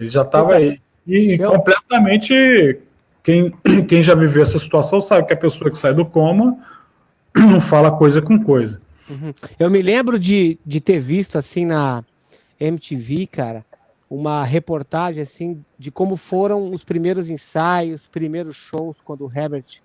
[0.00, 0.80] ele já tava então, aí.
[1.06, 1.50] E eu...
[1.50, 2.80] completamente.
[3.22, 3.54] Quem,
[3.88, 6.56] quem já viveu essa situação sabe que a pessoa que sai do coma
[7.34, 8.80] não fala coisa com coisa.
[9.08, 9.32] Uhum.
[9.58, 12.02] Eu me lembro de, de ter visto assim na
[12.66, 13.64] MTV, cara,
[14.08, 19.80] uma reportagem assim de como foram os primeiros ensaios, primeiros shows quando o Herbert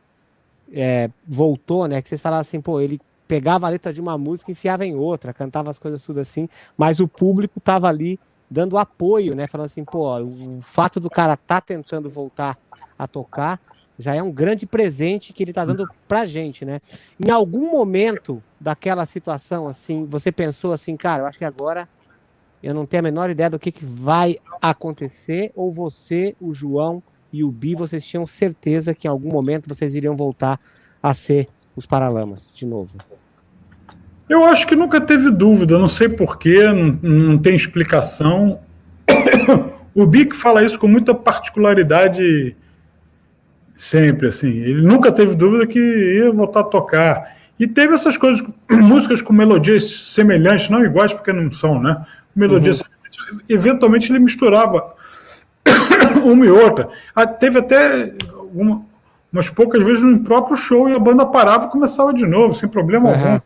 [0.71, 2.01] é, voltou, né?
[2.01, 5.33] Que vocês falavam assim, pô, ele pegava a letra de uma música enfiava em outra,
[5.33, 9.47] cantava as coisas tudo assim, mas o público tava ali dando apoio, né?
[9.47, 12.57] Falando assim, pô, o fato do cara tá tentando voltar
[12.97, 13.59] a tocar
[13.99, 16.79] já é um grande presente que ele está dando para gente, né?
[17.19, 21.87] Em algum momento daquela situação, assim, você pensou assim, cara, eu acho que agora
[22.61, 27.01] eu não tenho a menor ideia do que, que vai acontecer, ou você, o João
[27.31, 30.59] e o Bi, vocês tinham certeza que em algum momento vocês iriam voltar
[31.01, 32.95] a ser os Paralamas de novo?
[34.27, 38.59] Eu acho que nunca teve dúvida, não sei porquê, não, não tem explicação.
[39.95, 42.55] o Bic fala isso com muita particularidade
[43.79, 44.49] Sempre, assim.
[44.49, 47.37] Ele nunca teve dúvida que ia voltar a tocar.
[47.57, 52.05] E teve essas coisas, músicas com melodias semelhantes, não iguais, porque não são, né?
[52.35, 53.39] Melodias uhum.
[53.47, 54.95] Eventualmente ele misturava
[56.23, 56.89] uma e outra.
[57.15, 58.13] Ah, teve até
[58.53, 58.81] uma,
[59.31, 62.67] umas poucas vezes no próprio show e a banda parava e começava de novo, sem
[62.67, 63.15] problema uhum.
[63.15, 63.39] algum.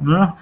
[0.00, 0.32] Né?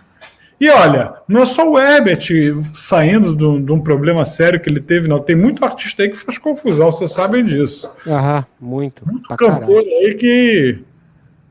[0.61, 2.25] E olha, não é só o Herbert
[2.73, 5.19] saindo de um, de um, problema sério que ele teve, não.
[5.19, 7.93] Tem muito artista aí que faz confusão, vocês sabem disso.
[8.07, 9.05] Aham, muito.
[9.05, 10.79] Muito cantor aí que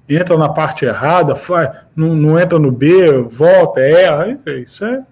[0.07, 4.39] entra na parte errada, faz, não, não entra no B, volta, erra.
[4.65, 5.03] Isso é.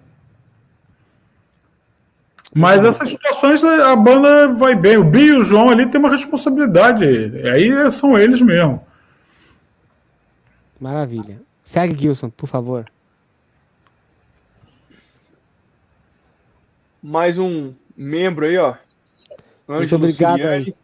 [2.52, 4.96] Mas essas situações a banda vai bem.
[4.96, 7.04] O Bi e o João ali tem uma responsabilidade.
[7.04, 8.84] Aí são eles mesmo.
[10.80, 11.40] Maravilha.
[11.62, 12.86] Segue, Gilson, por favor.
[17.02, 18.74] mais um membro aí, ó.
[19.68, 20.74] Ângelo Muito obrigado aí.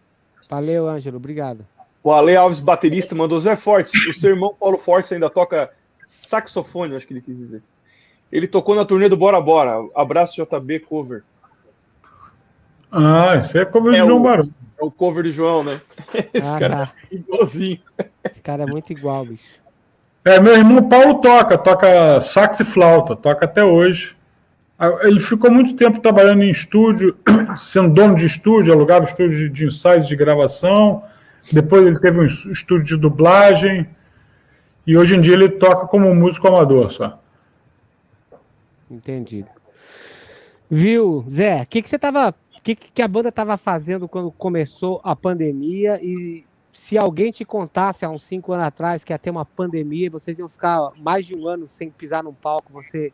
[0.48, 1.66] Valeu, Ângelo, obrigado.
[2.02, 4.06] O Ale Alves, baterista, mandou Zé Fortes.
[4.06, 5.70] O seu irmão Paulo Fortes ainda toca
[6.04, 7.62] saxofone, acho que ele quis dizer.
[8.30, 9.88] Ele tocou na turnê do Bora Bora.
[9.94, 11.24] Abraço JB Cover.
[12.96, 14.50] Ah, esse é cover é do João Barão.
[14.80, 15.80] É o cover do João, né?
[16.32, 16.92] Esse ah, cara tá.
[17.10, 17.78] é igualzinho.
[18.24, 19.60] Esse cara é muito igual, bicho.
[20.24, 24.16] É, meu irmão Paulo toca, toca sax e flauta, toca até hoje.
[24.78, 27.16] Ah, ele ficou muito tempo trabalhando em estúdio,
[27.56, 31.04] sendo dono de estúdio, alugava estúdio de ensaios de gravação.
[31.52, 33.88] Depois ele teve um estúdio de dublagem.
[34.86, 37.20] E hoje em dia ele toca como músico amador só.
[38.90, 39.48] Entendido.
[40.70, 41.62] Viu, Zé?
[41.62, 42.34] O que, que você tava.
[42.66, 46.00] Que, que a banda estava fazendo quando começou a pandemia?
[46.02, 50.06] E se alguém te contasse há uns cinco anos atrás que ia ter uma pandemia
[50.06, 53.12] e vocês iam ficar mais de um ano sem pisar num palco, você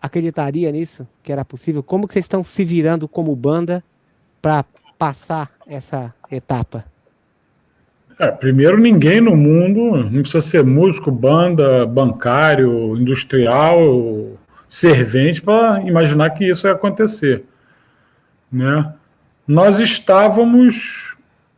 [0.00, 1.06] acreditaria nisso?
[1.22, 1.82] Que era possível?
[1.82, 3.84] Como que vocês estão se virando como banda
[4.40, 4.64] para
[4.96, 6.86] passar essa etapa?
[8.18, 13.78] É, primeiro, ninguém no mundo, não precisa ser músico, banda, bancário, industrial,
[14.66, 17.44] servente, para imaginar que isso ia acontecer.
[18.50, 18.92] Né?
[19.46, 21.16] Nós estávamos,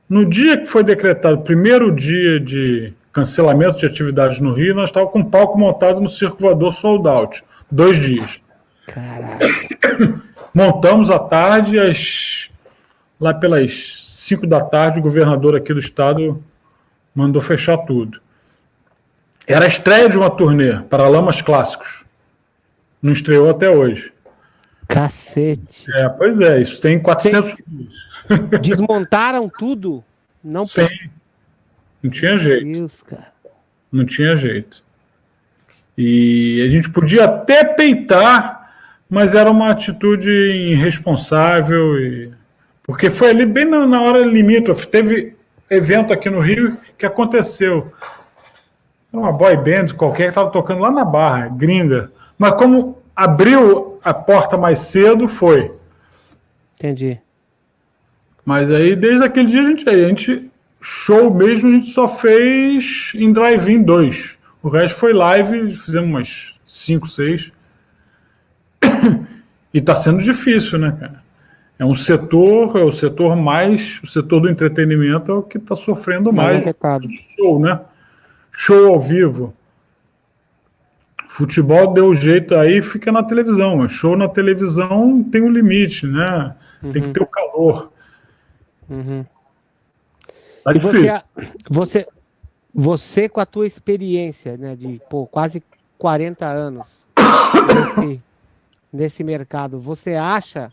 [0.09, 5.13] no dia que foi decretado, primeiro dia de cancelamento de atividades no Rio, nós estávamos
[5.13, 7.43] com um palco montado no Circo Voador Sold Out.
[7.71, 8.41] Dois dias.
[8.87, 9.47] Caraca.
[10.55, 12.51] Montamos à tarde, às,
[13.21, 16.43] lá pelas 5 da tarde, o governador aqui do estado
[17.15, 18.21] mandou fechar tudo.
[19.47, 22.05] Era a estreia de uma turnê para Lamas Clássicos.
[23.01, 24.13] Não estreou até hoje.
[24.89, 25.87] Cacete.
[25.95, 27.63] É, pois é, isso tem 400
[28.61, 30.03] Desmontaram tudo?
[30.43, 30.89] Não Sim.
[32.03, 32.65] Não tinha jeito.
[32.65, 33.05] Deus,
[33.93, 34.83] Não tinha jeito.
[35.97, 38.73] E a gente podia até peitar,
[39.11, 42.33] mas era uma atitude irresponsável, e...
[42.85, 44.87] porque foi ali bem na hora limítrofe.
[44.87, 45.35] Teve
[45.69, 47.93] evento aqui no Rio que aconteceu.
[49.13, 52.13] Era uma boy band qualquer que estava tocando lá na Barra, gringa.
[52.39, 55.73] Mas como abriu a porta mais cedo, foi.
[56.77, 57.19] Entendi.
[58.45, 60.51] Mas aí, desde aquele dia, a gente, a gente
[60.81, 64.39] show mesmo, a gente só fez em Drive-In 2.
[64.63, 67.53] O resto foi live, fizemos umas 5, 6.
[69.75, 71.21] e está sendo difícil, né, cara?
[71.77, 75.75] É um setor, é o setor mais, o setor do entretenimento é o que está
[75.75, 76.65] sofrendo mais.
[76.65, 76.77] mais
[77.37, 77.81] show, né?
[78.53, 79.55] Show ao vivo.
[81.29, 86.57] Futebol deu jeito aí, fica na televisão, show na televisão tem um limite, né?
[86.83, 86.91] Uhum.
[86.91, 87.13] Tem que uhum.
[87.13, 87.93] ter o calor.
[88.89, 89.27] Uhum.
[90.65, 91.23] Tá e você,
[91.69, 92.07] você,
[92.75, 95.63] você, com a tua experiência, né, de pô, quase
[95.99, 96.89] 40 anos
[97.67, 98.23] nesse,
[98.91, 100.73] nesse mercado, você acha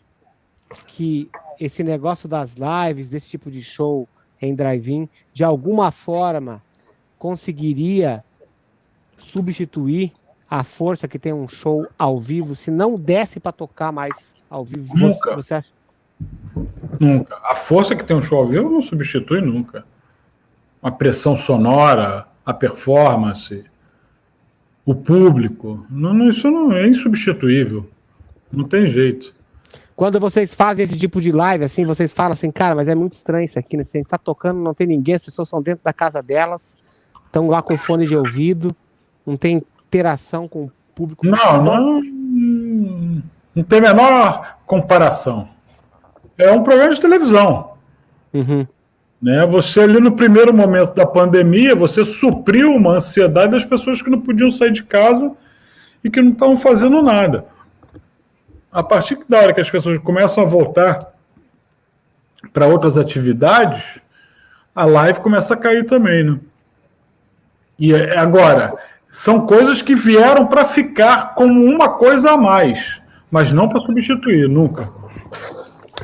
[0.86, 1.28] que
[1.60, 4.08] esse negócio das lives, desse tipo de show
[4.40, 6.62] em drive-in, de alguma forma
[7.18, 8.24] conseguiria
[9.18, 10.12] substituir
[10.48, 14.64] a força que tem um show ao vivo, se não desse para tocar mais ao
[14.64, 14.96] vivo?
[14.96, 15.34] Nunca.
[15.34, 15.68] Você, você acha?
[17.00, 17.36] Nunca.
[17.44, 19.84] A força que tem um show ao vivo não substitui nunca
[20.86, 23.64] a pressão sonora, a performance,
[24.84, 25.84] o público.
[25.90, 27.88] Não, isso não é insubstituível.
[28.52, 29.34] Não tem jeito.
[29.96, 33.14] Quando vocês fazem esse tipo de live, assim, vocês falam assim, cara, mas é muito
[33.14, 33.82] estranho isso aqui, né?
[33.82, 36.76] Você está tocando, não tem ninguém, as pessoas estão dentro da casa delas,
[37.24, 38.76] estão lá com fone de ouvido,
[39.26, 39.60] não tem
[39.96, 41.26] interação com o público.
[41.26, 42.02] Não, não,
[43.54, 45.48] não tem a menor comparação.
[46.36, 47.72] É um programa de televisão.
[48.32, 48.66] Uhum.
[49.20, 49.46] Né?
[49.46, 54.20] Você ali no primeiro momento da pandemia, você supriu uma ansiedade das pessoas que não
[54.20, 55.34] podiam sair de casa
[56.04, 57.46] e que não estavam fazendo nada.
[58.70, 61.14] A partir da hora que as pessoas começam a voltar
[62.52, 64.00] para outras atividades,
[64.74, 66.38] a live começa a cair também, né?
[67.78, 68.74] E é, agora,
[69.16, 73.00] são coisas que vieram para ficar como uma coisa a mais,
[73.30, 74.90] mas não para substituir, nunca.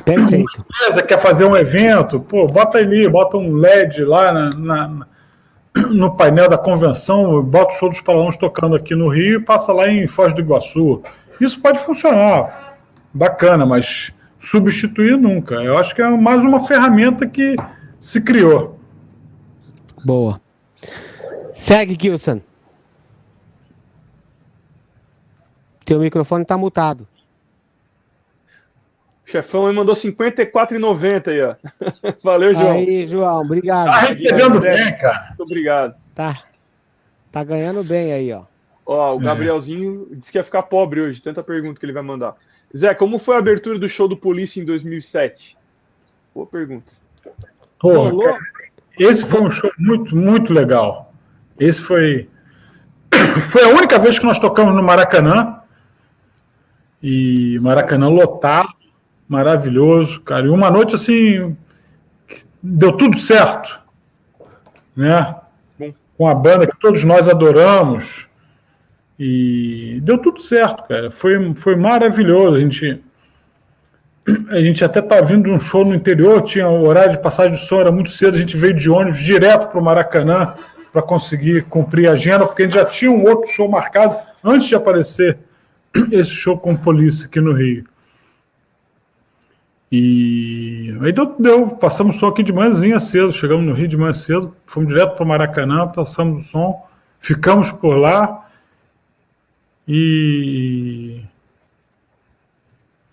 [0.03, 0.65] Perfeito.
[0.79, 2.19] Beleza, quer fazer um evento?
[2.19, 5.07] Pô, bota ali, bota um LED lá na, na,
[5.91, 9.71] no painel da convenção, bota o show dos Paralamas tocando aqui no Rio e passa
[9.71, 11.03] lá em Foz do Iguaçu.
[11.39, 12.79] Isso pode funcionar.
[13.13, 15.53] Bacana, mas substituir nunca.
[15.53, 17.55] Eu acho que é mais uma ferramenta que
[18.01, 18.79] se criou.
[20.03, 20.41] Boa.
[21.53, 22.41] Segue, Gilson.
[25.85, 27.07] Teu microfone tá mutado.
[29.25, 31.55] O chefão me mandou 54,90 aí, ó.
[32.23, 32.71] Valeu, João.
[32.71, 33.85] Aí, João, obrigado.
[33.85, 35.27] Tá recebendo bem, cara.
[35.29, 35.95] Muito obrigado.
[36.13, 36.43] Tá.
[37.31, 38.43] Tá ganhando bem aí, ó.
[38.85, 39.23] Ó, o É.
[39.23, 42.35] Gabrielzinho disse que ia ficar pobre hoje, tanta pergunta que ele vai mandar.
[42.75, 45.57] Zé, como foi a abertura do show do Polícia em 2007?
[46.35, 46.91] Boa pergunta.
[47.79, 48.39] Pô, cara,
[48.99, 51.13] esse foi um show muito, muito legal.
[51.59, 52.29] Esse foi.
[53.49, 55.59] Foi a única vez que nós tocamos no Maracanã.
[57.03, 58.69] E Maracanã lotado,
[59.27, 60.45] maravilhoso, cara.
[60.45, 61.53] E uma noite assim.
[62.61, 63.77] Deu tudo certo.
[64.95, 65.35] Né?
[65.77, 65.93] Bom.
[66.17, 68.29] Com a banda que todos nós adoramos.
[69.19, 71.11] E deu tudo certo, cara.
[71.11, 72.55] Foi, foi maravilhoso.
[72.55, 73.03] A gente.
[74.49, 77.51] A gente até tá vindo de um show no interior, tinha o horário de passagem
[77.51, 80.53] de som, era muito cedo, a gente veio de ônibus direto para o Maracanã
[80.93, 84.69] para conseguir cumprir a agenda, porque a gente já tinha um outro show marcado antes
[84.69, 85.39] de aparecer
[86.11, 87.85] esse show com polícia aqui no Rio.
[89.91, 93.95] E aí deu, deu passamos o som aqui de manhãzinha cedo, chegamos no Rio de
[93.95, 96.87] manhã cedo, fomos direto para o Maracanã, passamos o som,
[97.19, 98.49] ficamos por lá
[99.87, 101.21] e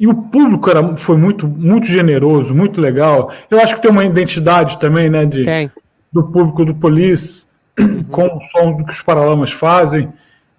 [0.00, 3.30] e o público era, foi muito, muito generoso, muito legal.
[3.50, 5.70] Eu acho que tem uma identidade também, né, de, Tem.
[6.10, 7.48] do público do Police,
[8.08, 10.10] com o som do que os Paralamas fazem.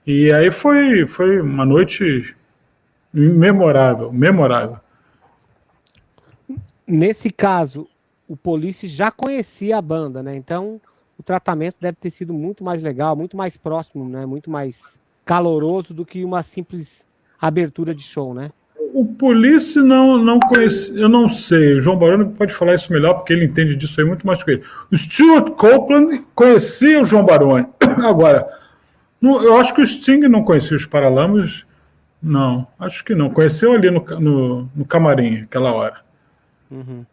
[0.06, 2.36] E aí foi, foi uma noite
[3.14, 4.78] memorável, memorável.
[6.88, 7.88] Nesse caso,
[8.28, 10.36] o Police já conhecia a banda, né?
[10.36, 10.82] Então,
[11.18, 14.26] o tratamento deve ter sido muito mais legal, muito mais próximo, né?
[14.26, 17.06] Muito mais caloroso do que uma simples
[17.40, 18.52] abertura de show, né?
[18.94, 21.76] O Police não, não conhece, eu não sei.
[21.76, 24.52] O João Baroni pode falar isso melhor, porque ele entende disso aí muito mais que
[24.52, 24.64] ele.
[24.92, 27.66] O Stuart Copeland conhecia o João Baroni.
[28.04, 28.61] Agora,
[29.22, 31.64] no- eu acho que o Sting não conhecia os Paralamas.
[32.22, 33.30] Não, acho que não.
[33.30, 36.02] Conheceu ali no, no, no camarim, aquela hora.
[36.70, 37.06] Uhum.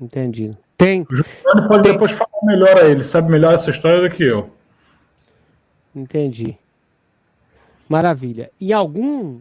[0.00, 0.56] Entendi.
[0.76, 1.06] Tem, O
[1.44, 4.50] Baroni pode Tem- depois falar melhor a ele, sabe melhor essa história do que eu.
[5.94, 6.58] entendi.
[7.88, 8.50] Maravilha.
[8.60, 9.40] E algum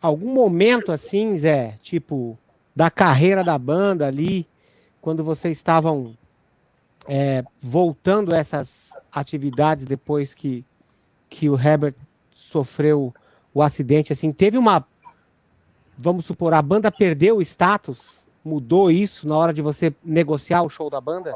[0.00, 2.38] algum momento assim, Zé, tipo
[2.74, 4.46] da carreira da banda ali,
[5.00, 6.16] quando vocês estavam
[7.08, 10.64] é, voltando essas atividades depois que
[11.28, 11.94] que o Herbert
[12.30, 13.12] sofreu
[13.52, 14.84] o acidente, assim, teve uma
[15.98, 20.70] vamos supor, a banda perdeu o status, mudou isso na hora de você negociar o
[20.70, 21.34] show da banda?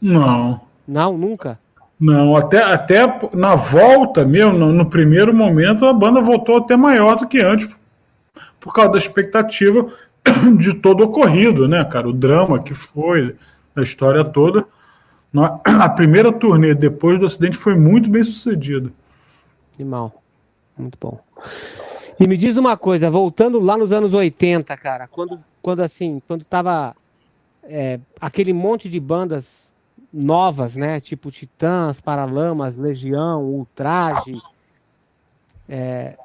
[0.00, 0.60] Não.
[0.86, 1.58] Não, nunca.
[1.98, 3.00] Não, até, até
[3.32, 7.68] na volta mesmo, no, no primeiro momento, a banda voltou até maior do que antes,
[8.60, 9.90] por causa da expectativa
[10.58, 12.08] de todo o ocorrido, né, cara?
[12.08, 13.34] O drama que foi,
[13.74, 14.66] a história toda.
[15.64, 18.92] A primeira turnê depois do acidente foi muito bem sucedida.
[19.78, 20.22] Animal.
[20.76, 21.18] Muito bom.
[22.18, 26.44] E me diz uma coisa, voltando lá nos anos 80, cara, quando, quando assim, quando
[26.44, 26.96] tava
[27.62, 29.72] é, aquele monte de bandas
[30.12, 30.98] novas, né?
[31.00, 34.40] Tipo Titãs, Paralamas, Legião, Ultraje.
[35.68, 36.16] é,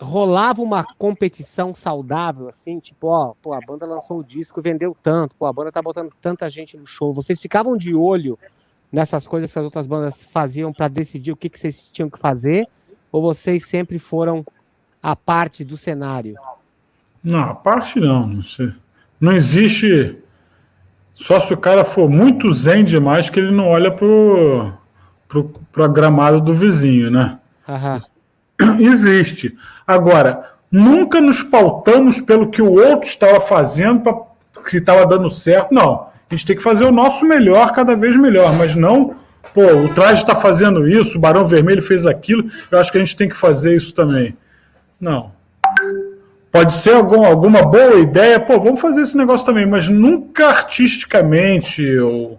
[0.00, 5.34] rolava uma competição saudável, assim, tipo, ó, pô, a banda lançou o disco, vendeu tanto,
[5.34, 7.12] pô, a banda tá botando tanta gente no show.
[7.12, 8.38] Vocês ficavam de olho
[8.92, 12.18] nessas coisas que as outras bandas faziam para decidir o que, que vocês tinham que
[12.18, 12.66] fazer?
[13.12, 14.44] Ou vocês sempre foram
[15.02, 16.36] a parte do cenário?
[17.22, 18.40] Não, a parte não.
[19.20, 20.18] Não, existe.
[21.14, 24.72] Só se o cara for muito zen demais que ele não olha pro,
[25.26, 27.38] pro, pro gramado do vizinho, né?
[27.68, 28.00] Aham.
[28.78, 29.56] Existe.
[29.86, 34.14] Agora, nunca nos pautamos pelo que o outro estava fazendo, pra,
[34.66, 35.72] se estava dando certo.
[35.72, 36.08] Não.
[36.30, 39.16] A gente tem que fazer o nosso melhor, cada vez melhor, mas não.
[39.54, 43.00] Pô, o traje está fazendo isso, o Barão Vermelho fez aquilo, eu acho que a
[43.00, 44.36] gente tem que fazer isso também.
[45.00, 45.32] Não.
[46.52, 51.98] Pode ser algum, alguma boa ideia, pô, vamos fazer esse negócio também, mas nunca artisticamente
[51.98, 52.38] ou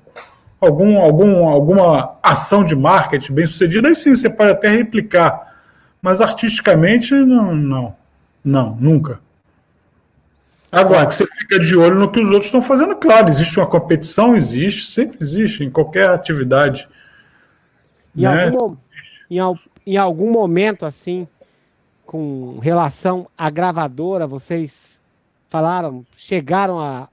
[0.59, 5.47] algum, algum, alguma ação de marketing bem sucedida, aí sim você pode até replicar.
[6.01, 7.95] Mas artisticamente, não, não.
[8.43, 9.19] Não, nunca.
[10.71, 13.67] Agora, que você fica de olho no que os outros estão fazendo, claro, existe uma
[13.67, 16.87] competição, existe, sempre existe, em qualquer atividade.
[18.15, 18.49] Em, né?
[18.49, 18.77] algum,
[19.29, 19.39] em,
[19.87, 21.27] em algum momento, assim,
[22.05, 25.01] com relação à gravadora, vocês
[25.49, 27.09] falaram, chegaram a,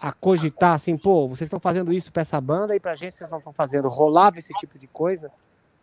[0.00, 3.30] a cogitar assim, pô, vocês estão fazendo isso para essa banda e pra gente vocês
[3.30, 3.88] não estão fazendo.
[3.88, 5.30] Rolava esse tipo de coisa?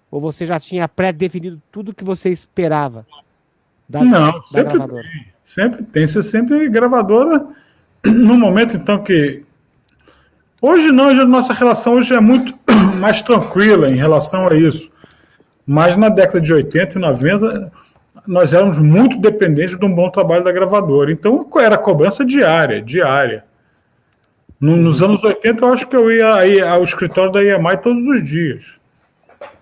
[0.09, 3.05] Ou você já tinha pré-definido tudo que você esperava
[3.87, 5.03] da, não, da sempre gravadora?
[5.03, 6.07] Tem, sempre tem.
[6.07, 7.45] Você sempre gravadora,
[8.05, 9.43] no momento então que.
[10.61, 12.53] Hoje não, hoje a nossa relação hoje é muito
[12.99, 14.91] mais tranquila em relação a isso.
[15.65, 17.71] Mas na década de 80 e 90,
[18.27, 21.11] nós éramos muito dependentes de um bom trabalho da gravadora.
[21.11, 23.43] Então era cobrança diária, diária.
[24.59, 28.23] nos anos 80, eu acho que eu ia, ia ao escritório da EMI todos os
[28.23, 28.79] dias.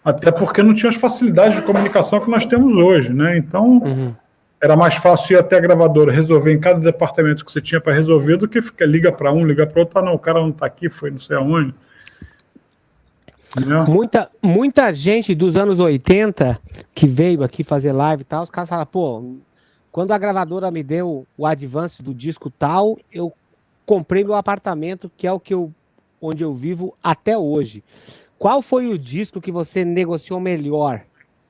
[0.03, 3.37] Até porque não tinha as facilidades de comunicação que nós temos hoje, né?
[3.37, 4.13] Então uhum.
[4.61, 7.93] Era mais fácil ir até a gravadora, resolver em cada departamento que você tinha para
[7.93, 10.49] resolver do que ficar liga para um, liga para outro, ah, não, o cara não
[10.49, 11.73] está aqui, foi não sei aonde.
[13.87, 16.59] Muita, muita gente dos anos 80
[16.93, 19.35] que veio aqui fazer live e tal, os caras falam, pô,
[19.91, 23.33] quando a gravadora me deu o advance do disco tal, eu
[23.85, 25.73] comprei meu apartamento, que é o que eu
[26.21, 27.83] onde eu vivo até hoje.
[28.37, 31.01] Qual foi o disco que você negociou melhor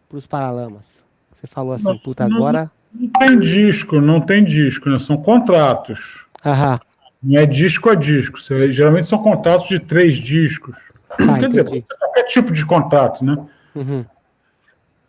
[0.08, 1.04] para os Paralamas?
[1.34, 2.72] Você falou assim, não, puta, agora.
[2.94, 5.00] Não tem disco, não tem disco, né?
[5.00, 6.26] São contratos.
[6.46, 6.80] Aham.
[7.22, 8.40] Não é disco a disco.
[8.72, 10.76] Geralmente são contratos de três discos.
[11.12, 13.38] Ah, Quer dizer, qualquer tipo de contrato, né?
[13.76, 14.06] Uhum.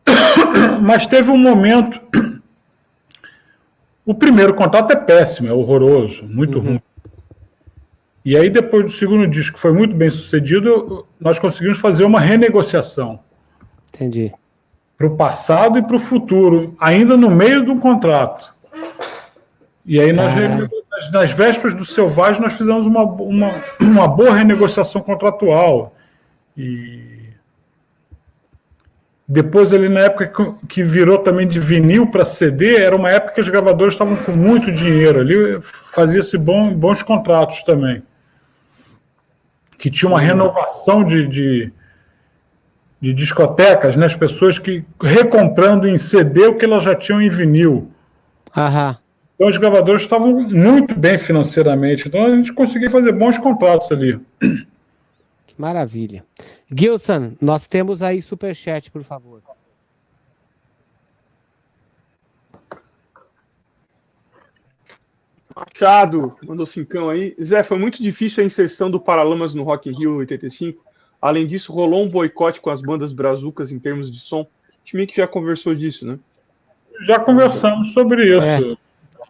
[0.82, 2.00] Mas teve um momento.
[4.02, 6.64] O primeiro contrato é péssimo, é horroroso, muito uhum.
[6.64, 6.82] ruim.
[8.24, 12.18] E aí, depois do segundo disco, que foi muito bem sucedido, nós conseguimos fazer uma
[12.18, 13.20] renegociação.
[13.94, 14.32] Entendi.
[15.00, 18.54] Para o passado e para o futuro, ainda no meio de um contrato.
[19.86, 20.34] E aí, nós,
[21.10, 25.94] nas vésperas do Selvagem, nós fizemos uma, uma, uma boa renegociação contratual.
[26.54, 27.30] E
[29.26, 33.40] depois, ali na época que virou também de vinil para CD, era uma época que
[33.40, 38.02] os gravadores estavam com muito dinheiro ali, fazia-se bons contratos também
[39.80, 40.26] que tinha uma uhum.
[40.26, 41.72] renovação de, de,
[43.00, 44.06] de, discotecas, né?
[44.06, 47.90] as pessoas que recomprando em CD o que elas já tinham em vinil.
[48.56, 48.98] Aham.
[49.34, 54.20] Então os gravadores estavam muito bem financeiramente, então a gente conseguia fazer bons contratos ali.
[55.46, 56.24] Que maravilha.
[56.70, 59.40] Gilson, nós temos aí superchat, por favor.
[65.56, 67.34] Machado mandou cincão aí.
[67.42, 70.89] Zé, foi muito difícil a inserção do Paralamas no Rock in Rio 85.
[71.20, 74.42] Além disso, rolou um boicote com as bandas brazucas em termos de som.
[74.42, 74.48] O
[74.84, 76.18] time que já conversou disso, né?
[77.02, 78.42] Já conversamos sobre isso.
[78.42, 78.76] É.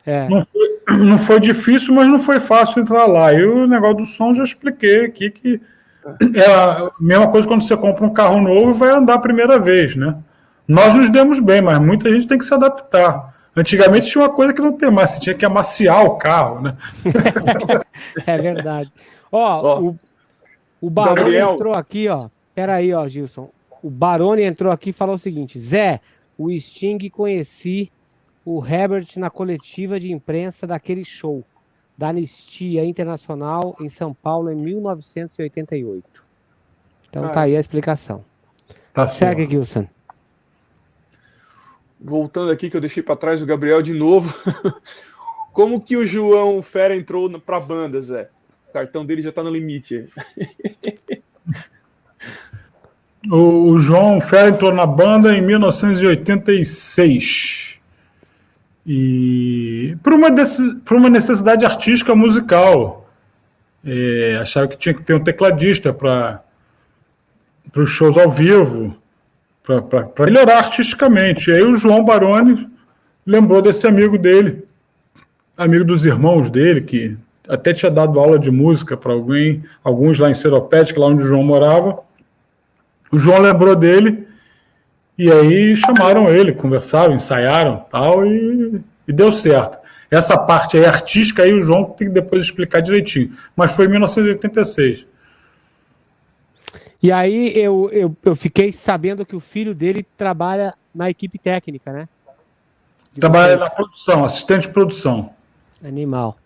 [0.07, 0.29] É.
[0.29, 3.33] Não, foi, não, foi, difícil, mas não foi fácil entrar lá.
[3.33, 5.61] E o negócio do som já expliquei aqui que
[6.35, 9.59] é a mesma coisa quando você compra um carro novo e vai andar a primeira
[9.59, 10.17] vez, né?
[10.67, 13.35] Nós nos demos bem, mas muita gente tem que se adaptar.
[13.55, 16.77] Antigamente tinha uma coisa que não tem mais, você tinha que amaciar o carro, né?
[18.27, 18.91] é verdade.
[19.31, 19.99] Ó, o,
[20.81, 21.55] o Barone Gabriel.
[21.55, 22.29] entrou aqui, ó.
[22.55, 23.51] Peraí, ó, Gilson.
[23.83, 26.01] O Barone entrou aqui e falou o seguinte: Zé,
[26.37, 27.91] o Sting conheci
[28.45, 31.45] o Herbert na coletiva de imprensa daquele show
[31.97, 36.25] da Anistia Internacional em São Paulo em 1988.
[37.09, 38.25] Então ah, tá aí a explicação.
[38.93, 39.87] Tá Segue, Gilson
[42.01, 44.33] voltando aqui que eu deixei para trás o Gabriel de novo.
[45.53, 48.31] Como que o João Fera entrou para a banda, Zé?
[48.71, 50.07] O cartão dele já está no limite.
[53.29, 57.81] o, João Fera entrou na banda em 1986.
[58.87, 60.29] E por uma,
[60.85, 63.11] por uma necessidade artística musical.
[63.85, 66.45] É, achava que tinha que ter um tecladista para
[67.75, 68.97] os shows ao vivo
[69.65, 71.51] para melhorar artisticamente.
[71.51, 72.69] E aí o João Baroni
[73.27, 74.63] lembrou desse amigo dele,
[75.57, 77.19] amigo dos irmãos dele, que
[77.51, 81.27] até tinha dado aula de música para alguém, alguns lá em Seropédica, lá onde o
[81.27, 81.99] João morava.
[83.11, 84.27] O João lembrou dele
[85.19, 89.79] e aí chamaram ele, conversaram, ensaiaram tal e, e deu certo.
[90.09, 93.91] Essa parte aí artística aí o João tem que depois explicar direitinho, mas foi em
[93.91, 95.07] 1986.
[97.03, 101.93] E aí eu, eu, eu fiquei sabendo que o filho dele trabalha na equipe técnica,
[101.93, 102.09] né?
[103.13, 103.61] De trabalha vocês.
[103.61, 105.31] na produção, assistente de produção.
[105.83, 106.37] Animal.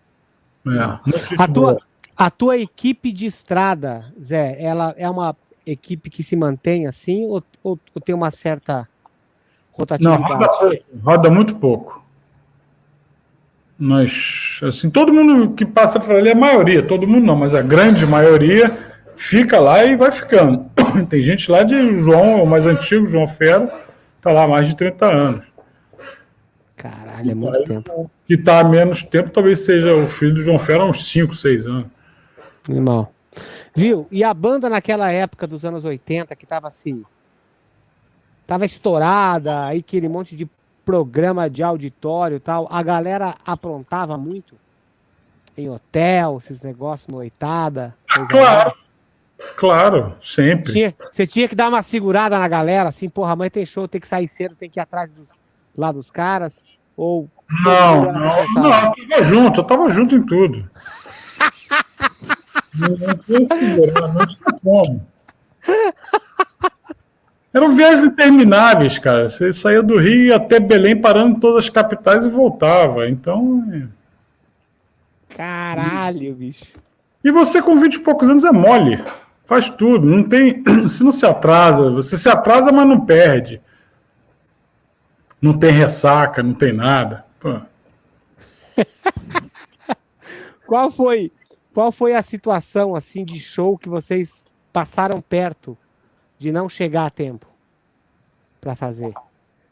[0.67, 1.77] É, a, tua,
[2.15, 5.35] a tua equipe de estrada, Zé, ela é uma
[5.65, 8.87] equipe que se mantém assim ou, ou, ou tem uma certa
[9.71, 10.21] rotatividade?
[10.21, 12.03] Não, roda, roda muito pouco.
[13.77, 17.61] Nós, assim, todo mundo que passa por ali, a maioria, todo mundo não, mas a
[17.61, 18.71] grande maioria
[19.17, 20.65] fica lá e vai ficando.
[21.09, 23.69] Tem gente lá de João, o mais antigo, João Fera,
[24.21, 25.54] tá lá há mais de 30 anos.
[26.75, 28.11] Caralho, é muito tempo.
[28.27, 31.33] Que está há menos tempo, talvez seja o filho do João Fera há uns 5,
[31.33, 31.87] 6 anos.
[32.69, 33.07] Irmão.
[33.75, 34.07] Viu?
[34.11, 37.03] E a banda naquela época dos anos 80, que tava assim.
[38.45, 40.49] Tava estourada, aí aquele monte de
[40.85, 42.67] programa de auditório e tal.
[42.69, 44.55] A galera aprontava muito
[45.57, 47.95] em hotel, esses negócios, noitada.
[48.29, 48.73] Claro.
[49.57, 50.71] Claro, sempre.
[50.71, 53.99] Tinha, você tinha que dar uma segurada na galera, assim, porra, amanhã tem show, tem
[53.99, 55.43] que sair cedo, tem que ir atrás dos,
[55.77, 56.65] lá dos caras.
[56.95, 57.29] Ou.
[57.63, 60.69] Não, não, não, eu tava junto, eu tava junto em tudo.
[62.73, 65.05] não tinha segurar, não tinha como.
[67.53, 69.29] Eram viagens intermináveis, cara.
[69.29, 73.07] Você saía do Rio até Belém, parando em todas as capitais e voltava.
[73.07, 73.63] Então.
[73.71, 75.35] É.
[75.35, 76.73] Caralho, bicho.
[77.23, 79.01] E você com 20 e poucos anos é mole.
[79.45, 80.05] Faz tudo.
[80.05, 80.63] Não tem.
[80.83, 81.91] Você não se atrasa.
[81.91, 83.61] Você se atrasa, mas não perde.
[85.41, 87.25] Não tem ressaca, não tem nada.
[90.65, 91.31] Qual foi
[91.75, 95.77] qual foi a situação assim de show que vocês passaram perto
[96.39, 97.47] de não chegar a tempo
[98.61, 99.13] para fazer?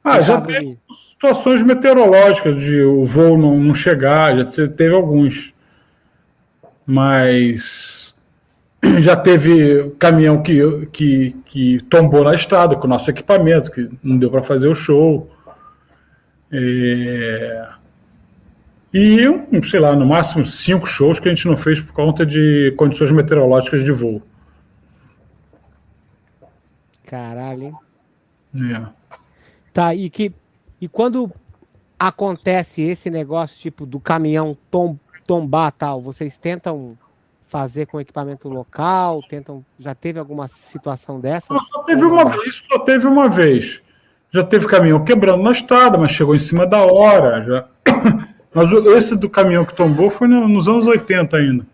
[0.04, 5.54] Ah, já teve situações meteorológicas de o voo não, não chegar, já teve alguns.
[6.86, 8.14] Mas
[9.00, 14.18] já teve caminhão que, que, que tombou na estrada com o nosso equipamento, que não
[14.18, 15.32] deu para fazer o show.
[16.54, 17.70] É...
[18.94, 19.18] E,
[19.68, 23.12] sei lá, no máximo cinco shows que a gente não fez por conta de condições
[23.12, 24.22] meteorológicas de voo.
[27.04, 28.76] Caralho, hein?
[28.76, 28.86] É.
[29.74, 30.32] Tá, e que
[30.80, 31.32] e quando
[31.98, 36.98] acontece esse negócio tipo do caminhão tom, tombar tal, vocês tentam
[37.48, 41.56] fazer com equipamento local, tentam já teve alguma situação dessas?
[41.68, 43.83] Só teve uma vez, só teve uma vez.
[44.34, 47.66] Já teve caminhão quebrando na estrada, mas chegou em cima da hora, já.
[48.52, 51.66] Mas esse do caminhão que tombou foi nos anos 80 ainda.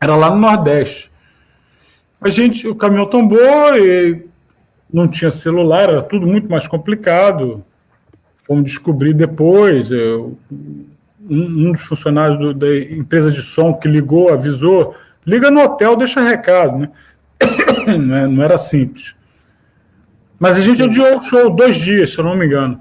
[0.00, 1.10] Era lá no Nordeste.
[2.20, 4.24] A gente, o caminhão tombou e
[4.92, 7.64] não tinha celular, era tudo muito mais complicado.
[8.44, 9.90] Fomos descobrir depois.
[9.92, 15.60] Eu, um, um, dos funcionários do, da empresa de som que ligou, avisou, liga no
[15.60, 16.90] hotel, deixa recado, né?
[17.86, 19.13] é, não era simples.
[20.38, 22.80] Mas a gente adiou o show dois dias, se eu não me engano.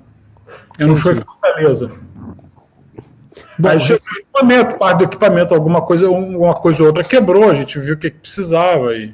[0.79, 1.91] Era um show em Fortaleza.
[3.57, 7.49] Bom, Aí chegou o equipamento, parte do equipamento, alguma coisa, uma coisa ou outra quebrou,
[7.49, 9.13] a gente viu o que, que precisava e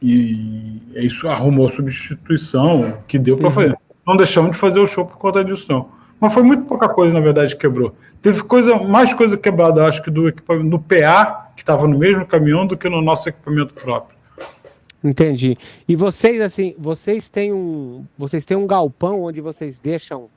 [0.00, 3.52] e isso arrumou substituição que deu para uhum.
[3.52, 3.78] fazer.
[4.06, 5.88] Não deixamos de fazer o show por conta disso, não.
[6.20, 7.94] Mas foi muito pouca coisa, na verdade, que quebrou.
[8.22, 12.24] Teve coisa, mais coisa quebrada, acho que do equipamento do PA, que estava no mesmo
[12.24, 14.15] caminhão, do que no nosso equipamento próprio.
[15.06, 15.56] Entendi.
[15.86, 18.04] E vocês, assim, vocês têm um.
[18.18, 20.28] Vocês têm um galpão onde vocês deixam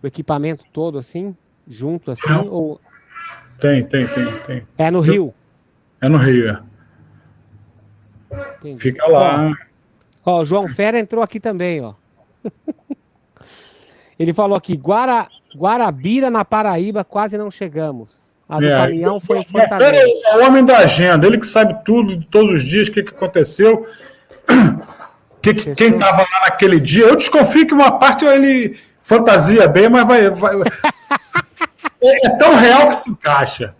[0.00, 1.36] o equipamento todo assim,
[1.66, 2.28] junto, assim?
[2.28, 2.46] Não.
[2.46, 2.80] Ou...
[3.58, 4.66] Tem, tem, tem, tem.
[4.78, 5.34] É no Rio?
[6.00, 6.62] É no Rio, é.
[8.58, 8.80] Entendi.
[8.80, 9.50] Fica lá.
[10.24, 11.94] Ó, o João Fera entrou aqui também, ó.
[14.18, 18.25] Ele falou aqui, Guara, Guarabira, na Paraíba, quase não chegamos.
[18.48, 20.06] A do é, caminhão foi em Fortaleza.
[20.26, 23.14] É o homem da agenda, ele que sabe tudo, todos os dias, o que, que
[23.14, 23.86] aconteceu,
[25.42, 27.06] que, que quem estava lá naquele dia.
[27.06, 30.30] Eu desconfio que uma parte ele fantasia bem, mas vai.
[30.30, 30.54] vai...
[32.02, 33.74] é tão real que se encaixa.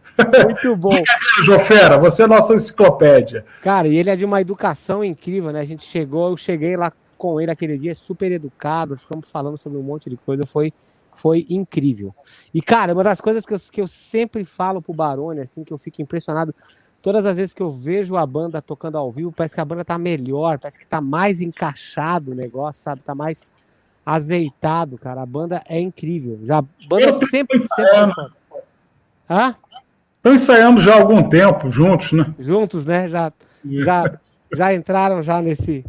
[0.45, 1.03] Muito bom.
[1.45, 3.45] Jofera, você é nossa enciclopédia.
[3.63, 5.61] Cara, e ele é de uma educação incrível, né?
[5.61, 9.79] A gente chegou, eu cheguei lá com ele aquele dia, super educado, ficamos falando sobre
[9.79, 10.73] um monte de coisa, foi,
[11.17, 12.15] foi incrível.
[12.55, 15.73] E, cara, uma das coisas que eu, que eu sempre falo pro Barone, assim, que
[15.73, 16.55] eu fico impressionado,
[17.03, 19.85] todas as vezes que eu vejo a banda tocando ao vivo, parece que a banda
[19.85, 23.01] tá melhor, parece que tá mais encaixado o negócio, sabe?
[23.03, 23.53] Tá mais
[24.05, 25.23] azeitado, cara.
[25.23, 26.39] A banda é incrível.
[26.45, 28.31] Já, a banda eu sempre, sempre foi
[29.29, 29.57] Hã?
[30.13, 32.35] Estão ensaiando já há algum tempo juntos, né?
[32.39, 33.09] Juntos, né?
[33.09, 33.33] Já,
[33.65, 34.19] já,
[34.53, 35.85] já entraram já nesse,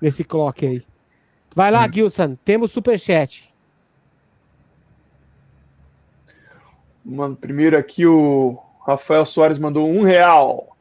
[0.00, 0.82] nesse clock aí.
[1.54, 1.92] Vai lá, hum.
[1.92, 2.36] Gilson.
[2.44, 3.47] Temos superchat.
[7.08, 10.76] Mano, primeiro aqui o Rafael Soares mandou um real.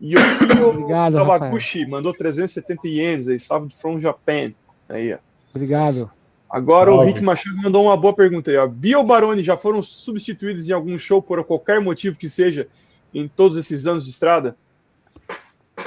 [0.00, 3.38] E o Obrigado, Kawaguchi mandou 370 ienes aí.
[3.38, 4.52] Salve from Japan.
[4.88, 5.18] Aí, ó.
[5.54, 6.10] Obrigado.
[6.50, 8.56] Agora o Rick Machado mandou uma boa pergunta aí.
[8.56, 8.66] Ó.
[8.66, 12.66] Bio Baroni já foram substituídos em algum show por qualquer motivo que seja
[13.14, 14.56] em todos esses anos de estrada?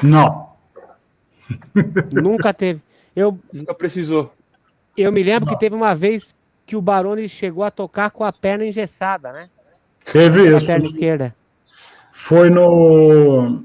[0.01, 0.49] Não.
[2.11, 2.81] Nunca teve.
[3.13, 4.33] Eu, Nunca precisou.
[4.95, 5.53] Eu me lembro Não.
[5.53, 6.33] que teve uma vez
[6.65, 9.49] que o Baroni chegou a tocar com a perna engessada, né?
[10.11, 10.65] Teve isso.
[10.65, 11.35] Perna esquerda.
[12.11, 13.63] Foi no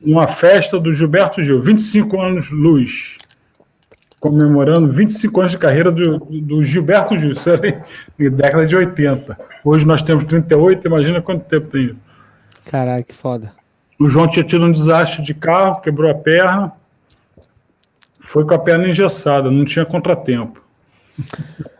[0.00, 3.16] numa festa do Gilberto Gil, 25 anos luz.
[4.20, 7.84] comemorando 25 anos de carreira do, do Gilberto Gil, isso era
[8.18, 9.38] em década de 80.
[9.64, 11.96] Hoje nós temos 38, imagina quanto tempo tem isso.
[12.66, 13.52] Caralho, que foda.
[13.98, 16.72] O João tinha tido um desastre de carro, quebrou a perna,
[18.20, 20.62] foi com a perna engessada, não tinha contratempo.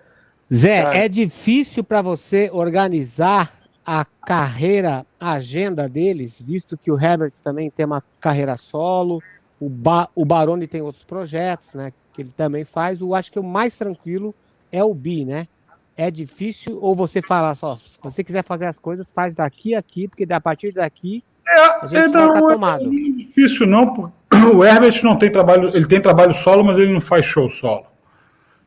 [0.54, 3.52] Zé, é difícil para você organizar
[3.84, 9.20] a carreira, a agenda deles, visto que o Herbert também tem uma carreira solo,
[9.60, 11.92] o, ba o Baroni tem outros projetos, né?
[12.12, 13.00] Que ele também faz.
[13.00, 14.34] Eu acho que o mais tranquilo
[14.70, 15.48] é o Bi, né?
[15.96, 19.78] É difícil, ou você fala só, se você quiser fazer as coisas, faz daqui a
[19.78, 22.84] aqui, porque a partir daqui é, a gente é, não, tá tomado.
[22.84, 24.12] É difícil não,
[24.54, 27.86] o Herbert não tem trabalho, ele tem trabalho solo, mas ele não faz show solo.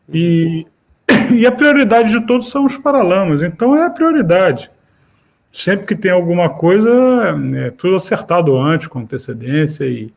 [0.10, 0.66] E,
[1.34, 4.70] e a prioridade de todos são os paralamas, então é a prioridade.
[5.52, 6.90] Sempre que tem alguma coisa,
[7.66, 10.14] é tudo acertado antes, com antecedência e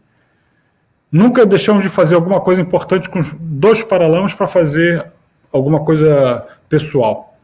[1.10, 5.10] nunca deixamos de fazer alguma coisa importante com dois paralamas para fazer
[5.52, 7.34] alguma coisa pessoal.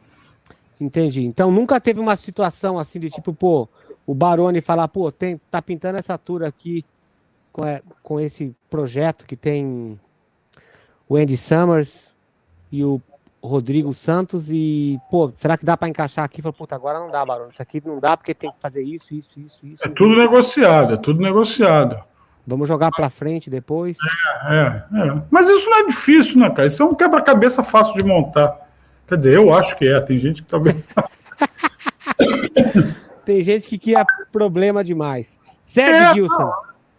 [0.81, 1.25] Entendi.
[1.25, 3.69] Então nunca teve uma situação assim de tipo, pô,
[4.07, 6.85] o Baroni falar, pô, tem, tá pintando essa tour aqui
[7.53, 9.99] com, é, com esse projeto que tem
[11.09, 12.15] o Andy Summers
[12.71, 13.01] e o
[13.47, 16.43] Rodrigo Santos e, pô, será que dá para encaixar aqui?
[16.43, 17.51] Falei, puta, agora não dá, Baroni.
[17.53, 19.85] Isso aqui não dá porque tem que fazer isso, isso, isso, isso.
[19.85, 22.03] É tudo negociado, é tudo negociado.
[22.47, 23.97] Vamos jogar para frente depois.
[24.49, 26.67] É, é, é, Mas isso não é difícil, né, cara?
[26.67, 28.57] Isso é um quebra-cabeça fácil de montar.
[29.09, 30.01] Quer dizer, eu acho que é.
[30.01, 30.89] Tem gente que talvez.
[33.25, 35.41] tem gente que quer problema demais.
[35.63, 36.53] Segue, é, Gilson.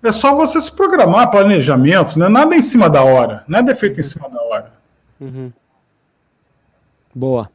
[0.03, 2.27] É só você se programar, planejamento, né?
[2.27, 3.43] Nada em cima da hora.
[3.47, 4.73] Nada é feito em cima da hora.
[5.19, 5.51] Uhum.
[7.17, 7.49] Boa.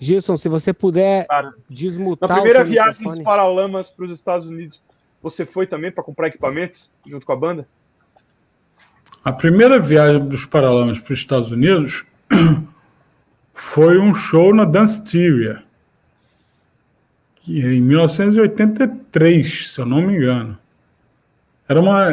[0.00, 2.28] Gilson, se você puder Cara, desmutar.
[2.28, 4.82] Na primeira viagem dos Paralamas para os Estados Unidos,
[5.22, 7.68] você foi também para comprar equipamentos junto com a banda?
[9.24, 12.04] A primeira viagem dos Paralamas para os Estados Unidos
[13.54, 15.62] foi um show na Dance Theory,
[17.36, 20.58] que em 1983, se eu não me engano.
[21.72, 22.10] Era uma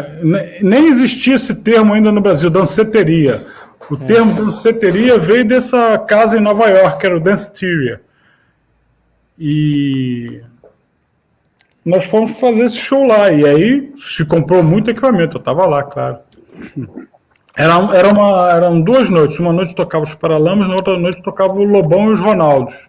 [0.61, 3.45] nem existia esse termo ainda no Brasil, danceteria.
[3.91, 4.05] O é.
[4.05, 8.01] termo danceteria veio dessa casa em Nova York, que era o Danceteria.
[9.37, 10.41] E
[11.83, 13.29] nós fomos fazer esse show lá.
[13.31, 15.35] E aí se comprou muito equipamento.
[15.35, 16.19] Eu estava lá, claro.
[17.57, 19.39] Era, era uma, eram duas noites.
[19.39, 22.87] Uma noite tocava os Paralamas, na outra noite tocava o Lobão e os Ronaldos.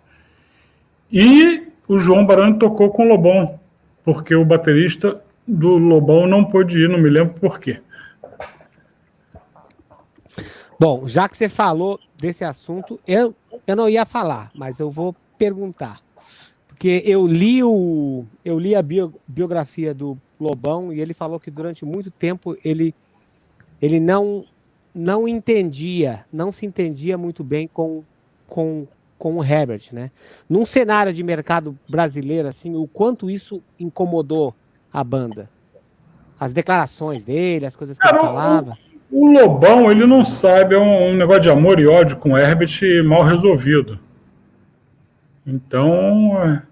[1.11, 3.59] E o João Barani tocou com o Lobão,
[4.05, 7.81] porque o baterista do Lobão não pôde ir, não me lembro por quê.
[10.79, 13.35] Bom, já que você falou desse assunto, eu,
[13.67, 16.01] eu não ia falar, mas eu vou perguntar.
[16.67, 21.51] Porque eu li, o, eu li a bio, biografia do Lobão e ele falou que
[21.51, 22.95] durante muito tempo ele,
[23.83, 24.47] ele não,
[24.95, 28.03] não entendia, não se entendia muito bem com,
[28.47, 28.87] com,
[29.19, 30.11] com o Herbert, né?
[30.49, 34.55] Num cenário de mercado brasileiro, assim, o quanto isso incomodou
[34.93, 35.49] a banda?
[36.39, 38.79] As declarações dele, as coisas que Cara, ele falava.
[39.11, 42.39] O Lobão, ele não sabe, é um, um, negócio de amor e ódio com o
[42.39, 43.99] Herbert mal resolvido.
[45.47, 46.63] Então, é,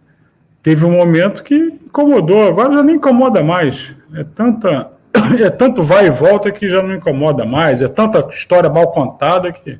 [0.62, 3.95] teve um momento que incomodou, agora já nem incomoda mais.
[4.14, 4.93] É tanta.
[5.41, 9.51] É tanto vai e volta que já não incomoda mais, é tanta história mal contada
[9.51, 9.79] que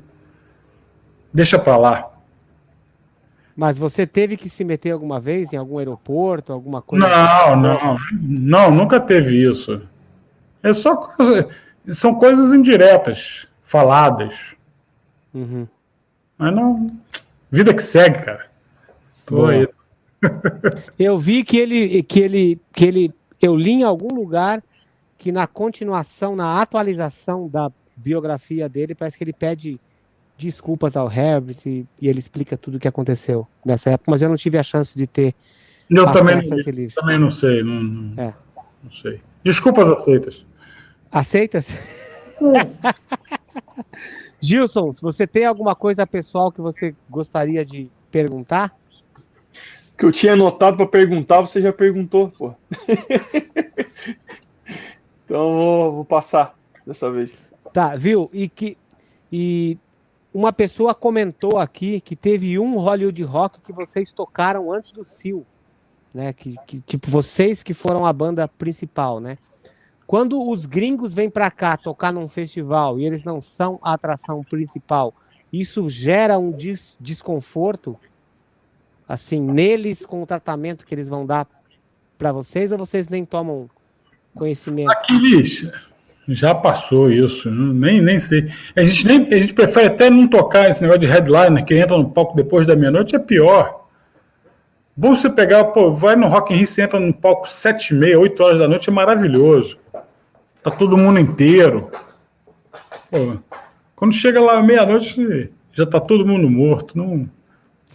[1.33, 2.09] deixa para lá.
[3.59, 7.05] Mas você teve que se meter alguma vez em algum aeroporto, alguma coisa?
[7.05, 9.81] Não, não, não, nunca teve isso.
[10.63, 11.49] É só coisa
[11.93, 14.33] são coisas indiretas, faladas.
[15.33, 15.67] Uhum.
[16.37, 16.89] Mas não.
[17.51, 18.47] Vida que segue, cara.
[19.25, 19.67] Tô aí.
[20.97, 24.61] Eu vi que ele, que ele, que ele, eu li em algum lugar
[25.17, 29.79] que na continuação, na atualização da biografia dele, parece que ele pede
[30.39, 34.29] desculpas ao Herbert e, e ele explica tudo o que aconteceu nessa época, mas eu
[34.29, 35.35] não tive a chance de ter.
[35.89, 36.41] Eu também, não,
[36.93, 38.33] também não sei, não, não, é.
[38.83, 39.21] não sei.
[39.43, 40.45] Desculpas aceitas.
[41.11, 42.37] Aceitas?
[44.39, 48.77] Gilson, se você tem alguma coisa pessoal que você gostaria de perguntar?
[49.97, 52.53] Que eu tinha anotado para perguntar, você já perguntou, pô.
[55.25, 57.43] então vou, vou, passar dessa vez.
[57.73, 58.29] Tá, viu?
[58.31, 58.77] E que
[59.31, 59.77] e
[60.33, 65.41] uma pessoa comentou aqui que teve um Hollywood Rock que vocês tocaram antes do Sil,
[66.13, 66.33] né?
[66.33, 69.37] Que, que tipo vocês que foram a banda principal, né?
[70.05, 74.43] Quando os gringos vêm para cá tocar num festival e eles não são a atração
[74.43, 75.13] principal,
[75.53, 77.95] isso gera um des desconforto,
[79.07, 81.47] assim, neles com o tratamento que eles vão dar
[82.17, 83.69] para vocês ou vocês nem tomam
[84.35, 84.91] conhecimento?
[84.91, 85.71] Aquiles,
[86.31, 88.51] Já passou isso, nem, nem sei.
[88.75, 91.97] A gente, nem, a gente prefere até não tocar esse negócio de headliner que entra
[91.97, 93.87] no palco depois da meia-noite, é pior.
[94.95, 97.97] Bom você pegar, pô, vai no Rock in Rio, você entra no palco sete e
[97.97, 99.77] meia, oito horas da noite, é maravilhoso.
[100.61, 101.89] Tá todo mundo inteiro.
[103.09, 103.37] Pô,
[103.95, 106.95] quando chega lá meia-noite, já tá todo mundo morto.
[106.95, 107.27] Não...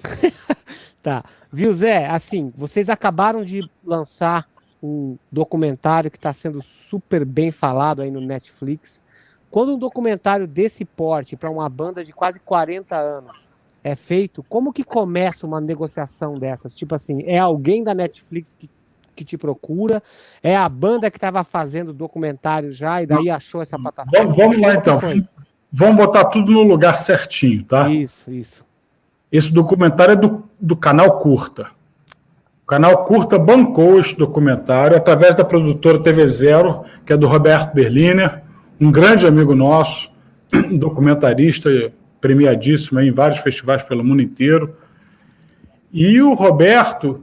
[1.00, 1.22] tá.
[1.52, 2.06] Viu, Zé?
[2.08, 4.44] Assim, vocês acabaram de lançar
[4.84, 9.00] um documentário que está sendo super bem falado aí no Netflix.
[9.50, 13.50] Quando um documentário desse porte para uma banda de quase 40 anos
[13.82, 16.76] é feito, como que começa uma negociação dessas?
[16.76, 18.68] Tipo assim, é alguém da Netflix que,
[19.16, 20.02] que te procura?
[20.42, 24.18] É a banda que estava fazendo o documentário já e daí achou essa plataforma?
[24.18, 25.00] Vamos, vamos lá então.
[25.72, 27.88] Vamos botar tudo no lugar certinho, tá?
[27.88, 28.66] Isso, isso.
[29.32, 31.70] Esse documentário é do, do canal Curta.
[32.64, 37.74] O canal Curta bancou este documentário através da produtora TV Zero, que é do Roberto
[37.74, 38.40] Berliner,
[38.80, 40.10] um grande amigo nosso,
[40.72, 41.68] documentarista
[42.22, 44.74] premiadíssimo em vários festivais pelo mundo inteiro.
[45.92, 47.22] E o Roberto,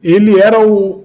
[0.00, 1.04] ele era o,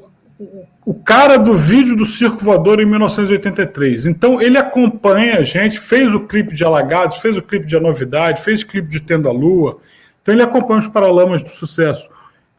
[0.85, 4.05] o cara do vídeo do Circo Voador em 1983.
[4.05, 7.79] Então ele acompanha a gente, fez o clipe de Alagados, fez o clipe de A
[7.79, 9.79] Novidade, fez o clipe de Tendo a Lua.
[10.21, 12.07] Então ele acompanha os Paralamas do Sucesso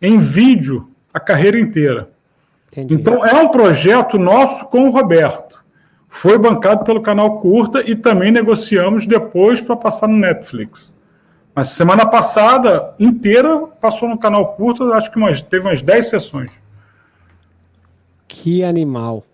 [0.03, 2.11] em vídeo a carreira inteira.
[2.71, 2.95] Entendi.
[2.95, 5.65] Então é um projeto nosso com o Roberto.
[6.07, 10.95] Foi bancado pelo canal Curta e também negociamos depois para passar no Netflix.
[11.55, 16.51] Mas semana passada inteira passou no canal Curta, acho que umas, teve umas 10 sessões.
[18.29, 19.25] Que animal.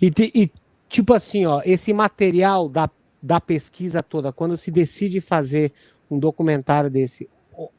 [0.00, 0.50] E, e,
[0.90, 2.90] tipo assim, ó, esse material da,
[3.22, 5.72] da pesquisa toda, quando se decide fazer
[6.10, 7.26] um documentário desse,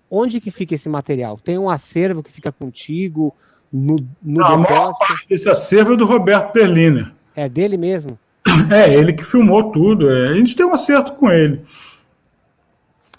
[0.10, 1.38] onde que fica esse material?
[1.38, 3.36] Tem um acervo que fica contigo
[3.72, 5.06] no, no Não, depósito?
[5.30, 7.12] Esse acervo é do Roberto Berliner.
[7.36, 8.18] É dele mesmo?
[8.72, 10.10] É, ele que filmou tudo.
[10.10, 10.30] É.
[10.30, 11.62] A gente tem um acerto com ele.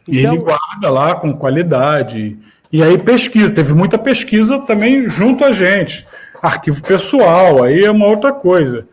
[0.07, 0.35] Então...
[0.35, 2.39] Ele guarda lá com qualidade.
[2.73, 6.07] E aí pesquisa, teve muita pesquisa também junto a gente.
[6.43, 8.87] Arquivo pessoal, aí é uma outra coisa.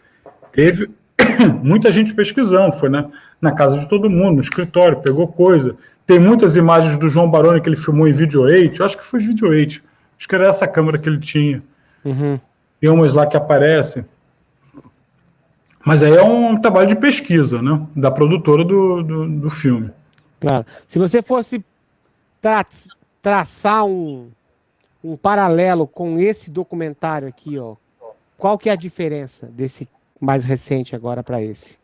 [0.51, 0.89] Teve
[1.63, 5.75] muita gente pesquisando, foi na, na casa de todo mundo, no escritório, pegou coisa.
[6.07, 8.81] Tem muitas imagens do João Baroni que ele filmou em Video 8.
[8.81, 9.83] Eu acho que foi Video 8.
[10.17, 11.61] Acho que era essa câmera que ele tinha.
[12.05, 12.39] Uhum.
[12.79, 14.05] Tem umas lá que aparecem.
[15.85, 17.85] Mas aí é um trabalho de pesquisa, né?
[17.93, 19.91] Da produtora do, do, do filme.
[20.39, 20.65] Claro.
[20.87, 21.63] Se você fosse
[22.41, 22.65] tra
[23.21, 24.29] traçar um,
[25.03, 27.75] um paralelo com esse documentário aqui, ó,
[28.37, 29.89] qual que é a diferença desse
[30.21, 31.77] mais recente agora para esse?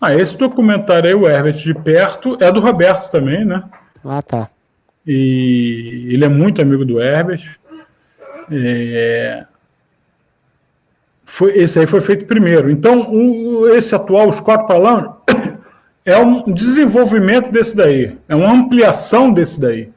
[0.00, 3.62] Ah, esse documentário aí, o Herbert de perto, é do Roberto também, né?
[4.02, 4.48] Ah, tá.
[5.06, 7.58] E ele é muito amigo do Herbert.
[8.50, 9.44] É...
[11.22, 12.70] Foi, esse aí foi feito primeiro.
[12.70, 15.12] Então, o, esse atual, os quatro palavras,
[16.02, 19.90] é um desenvolvimento desse daí, é uma ampliação desse daí.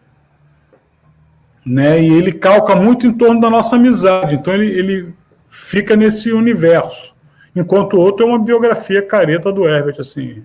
[1.65, 2.01] Né?
[2.01, 5.13] E ele calca muito em torno da nossa amizade, então ele, ele
[5.49, 7.12] fica nesse universo
[7.55, 10.43] enquanto o outro é uma biografia careta do Herbert, assim.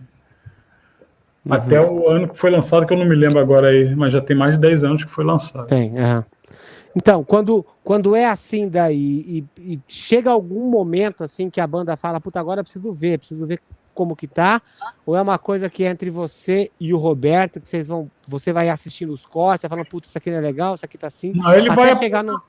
[1.45, 1.53] Uhum.
[1.55, 4.21] Até o ano que foi lançado, que eu não me lembro agora aí, mas já
[4.21, 5.67] tem mais de 10 anos que foi lançado.
[5.67, 6.25] Tem, é.
[6.95, 11.97] Então, quando, quando é assim daí, e, e, chega algum momento assim que a banda
[11.97, 13.61] fala, puta, agora eu preciso ver, preciso ver
[13.95, 14.63] como que tá,
[15.05, 18.53] ou é uma coisa que é entre você e o Roberto, que vocês vão, você
[18.53, 21.33] vai assistindo os cortes, falando, puta, isso aqui não é legal, isso aqui tá assim,
[21.35, 22.41] não, ele até vai chegar no...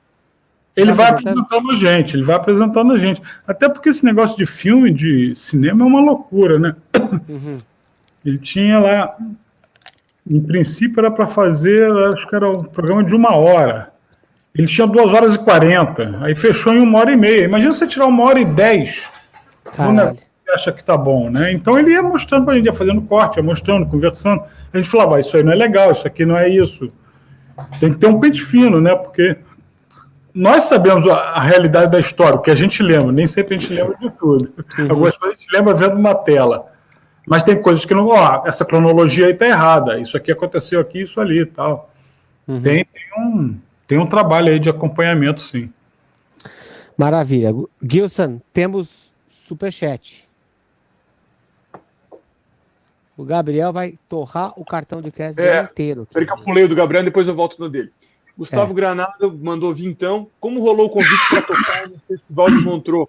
[0.76, 3.22] Ele vai apresentando a gente, ele vai apresentando a gente.
[3.46, 6.76] Até porque esse negócio de filme, de cinema, é uma loucura, né?
[7.28, 7.60] Uhum.
[8.26, 9.16] Ele tinha lá.
[10.30, 13.92] Em princípio era para fazer, acho que era um programa de uma hora.
[14.54, 16.18] Ele tinha duas horas e quarenta.
[16.22, 17.46] Aí fechou em uma hora e meia.
[17.46, 19.10] Imagina você tirar uma hora e dez.
[19.66, 21.52] Você acha que tá bom, né?
[21.52, 24.44] Então ele ia mostrando para a gente, ia fazendo corte, ia mostrando, conversando.
[24.74, 26.92] A gente falava, ah, isso aí não é legal, isso aqui não é isso.
[27.80, 28.96] Tem que ter um pente fino, né?
[28.96, 29.38] Porque
[30.40, 33.58] nós sabemos a, a, realidade da história, o que a gente lembra, nem sempre a
[33.58, 34.54] gente lembra de tudo.
[34.78, 34.90] Uhum.
[34.90, 36.72] Algumas coisas a gente lembra vendo na tela.
[37.28, 41.02] Mas tem coisas que não, ó, essa cronologia aí tá errada, isso aqui aconteceu aqui,
[41.02, 41.92] isso ali e tal.
[42.48, 42.62] Uhum.
[42.62, 45.70] Tem, tem, um, tem um trabalho aí de acompanhamento, sim.
[46.98, 47.54] Maravilha.
[47.84, 50.26] Gilson, temos superchat.
[53.18, 56.08] O Gabriel vai torrar o cartão de crédito é, inteiro.
[56.14, 57.92] Peraí que eu pulei o do Gabriel, depois eu volto no dele.
[58.40, 58.76] Gustavo é.
[58.76, 60.28] Granado mandou vir então.
[60.40, 63.08] Como rolou o convite para tocar no Festival de Montreux?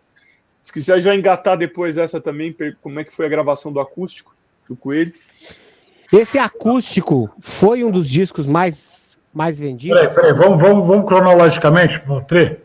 [0.61, 4.35] Se quiser já engatar depois essa também, como é que foi a gravação do acústico
[4.69, 5.15] do Coelho?
[6.13, 10.01] Esse acústico foi um dos discos mais, mais vendidos?
[10.01, 12.59] Peraí, peraí, vamos, vamos, vamos cronologicamente, Montreux?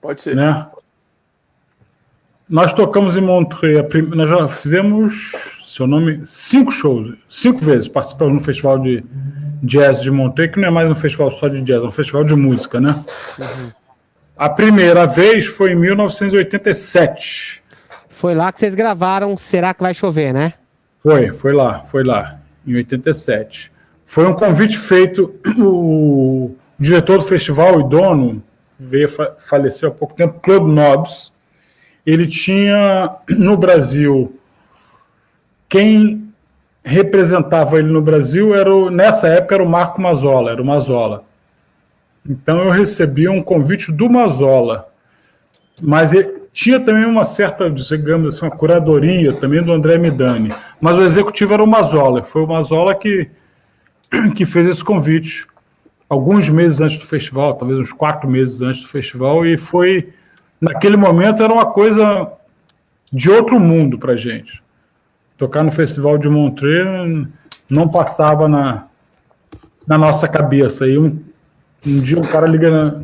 [0.00, 0.34] Pode ser.
[0.34, 0.66] Né?
[2.48, 5.32] nós tocamos em Montreux, nós já fizemos,
[5.64, 9.02] seu nome, cinco shows, cinco vezes participamos no festival de
[9.64, 12.24] jazz de Montreux, que não é mais um festival só de jazz, é um festival
[12.24, 12.94] de música, né?
[13.38, 13.70] Uhum.
[14.36, 17.62] A primeira vez foi em 1987.
[18.08, 20.54] Foi lá que vocês gravaram Será que vai chover, né?
[20.98, 23.72] Foi, foi lá, foi lá, em 87.
[24.06, 28.42] Foi um convite feito, o diretor do festival e dono,
[28.78, 31.32] veio, faleceu há pouco tempo, Club Nobs,
[32.06, 34.38] ele tinha no Brasil
[35.68, 36.23] quem
[36.84, 41.24] representava ele no Brasil era o, nessa época era o Marco Mazola, era o Mazola.
[42.28, 44.88] Então eu recebi um convite do Mazola,
[45.80, 50.96] mas ele, tinha também uma certa, digamos assim, uma curadoria também do André Midani, mas
[50.96, 53.28] o executivo era o Mazola, foi o Mazola que,
[54.36, 55.46] que fez esse convite
[56.08, 60.10] alguns meses antes do festival, talvez uns quatro meses antes do festival, e foi
[60.60, 62.30] naquele momento era uma coisa
[63.12, 64.63] de outro mundo para gente.
[65.36, 67.28] Tocar no Festival de Montreux
[67.68, 68.86] não passava na,
[69.86, 70.86] na nossa cabeça.
[70.86, 71.20] E um,
[71.86, 73.02] um dia um cara liga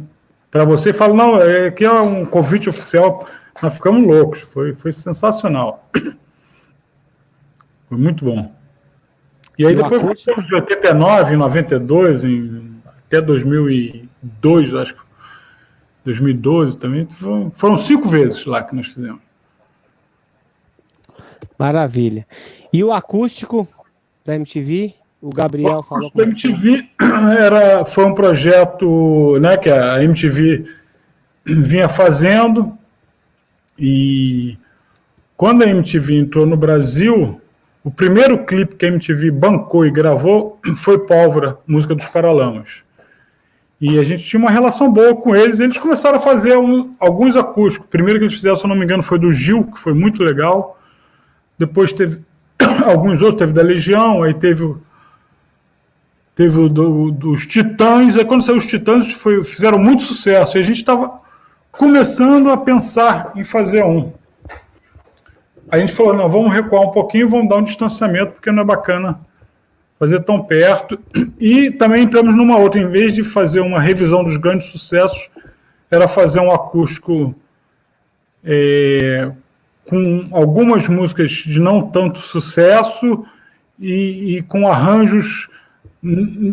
[0.50, 3.24] para você e fala: Não, é, aqui é um convite oficial.
[3.62, 4.40] Nós ficamos loucos.
[4.40, 5.88] Foi, foi sensacional.
[7.88, 8.52] Foi muito bom.
[9.58, 15.00] E aí depois, foi de 89, em 92, em, até 2002, acho que
[16.04, 17.06] 2012 também.
[17.52, 19.20] Foram cinco vezes lá que nós fizemos.
[21.60, 22.26] Maravilha.
[22.72, 23.68] E o acústico
[24.24, 24.94] da MTV?
[25.20, 26.10] O Gabriel o falou.
[26.14, 26.88] O MTV
[27.38, 30.64] era, foi um projeto né, que a MTV
[31.44, 32.72] vinha fazendo.
[33.78, 34.56] E
[35.36, 37.38] quando a MTV entrou no Brasil,
[37.84, 42.70] o primeiro clipe que a MTV bancou e gravou foi Pólvora, música dos Paralamas.
[43.78, 45.60] E a gente tinha uma relação boa com eles.
[45.60, 47.86] E eles começaram a fazer um, alguns acústicos.
[47.86, 49.92] O primeiro que eles fizeram, se eu não me engano, foi do Gil, que foi
[49.92, 50.79] muito legal.
[51.60, 52.22] Depois teve
[52.86, 54.74] alguns outros, teve da Legião, aí teve,
[56.34, 58.16] teve o do, dos Titãs.
[58.16, 60.56] Aí quando saiu os Titãs, foi, fizeram muito sucesso.
[60.56, 61.20] E a gente estava
[61.70, 64.10] começando a pensar em fazer um.
[65.70, 68.66] A gente falou, não, vamos recuar um pouquinho, vamos dar um distanciamento, porque não é
[68.66, 69.20] bacana
[69.98, 70.98] fazer tão perto.
[71.38, 75.30] E também entramos numa outra, em vez de fazer uma revisão dos grandes sucessos,
[75.90, 77.34] era fazer um acústico
[78.44, 79.32] é,
[79.90, 83.26] com algumas músicas de não tanto sucesso
[83.78, 85.50] e, e com arranjos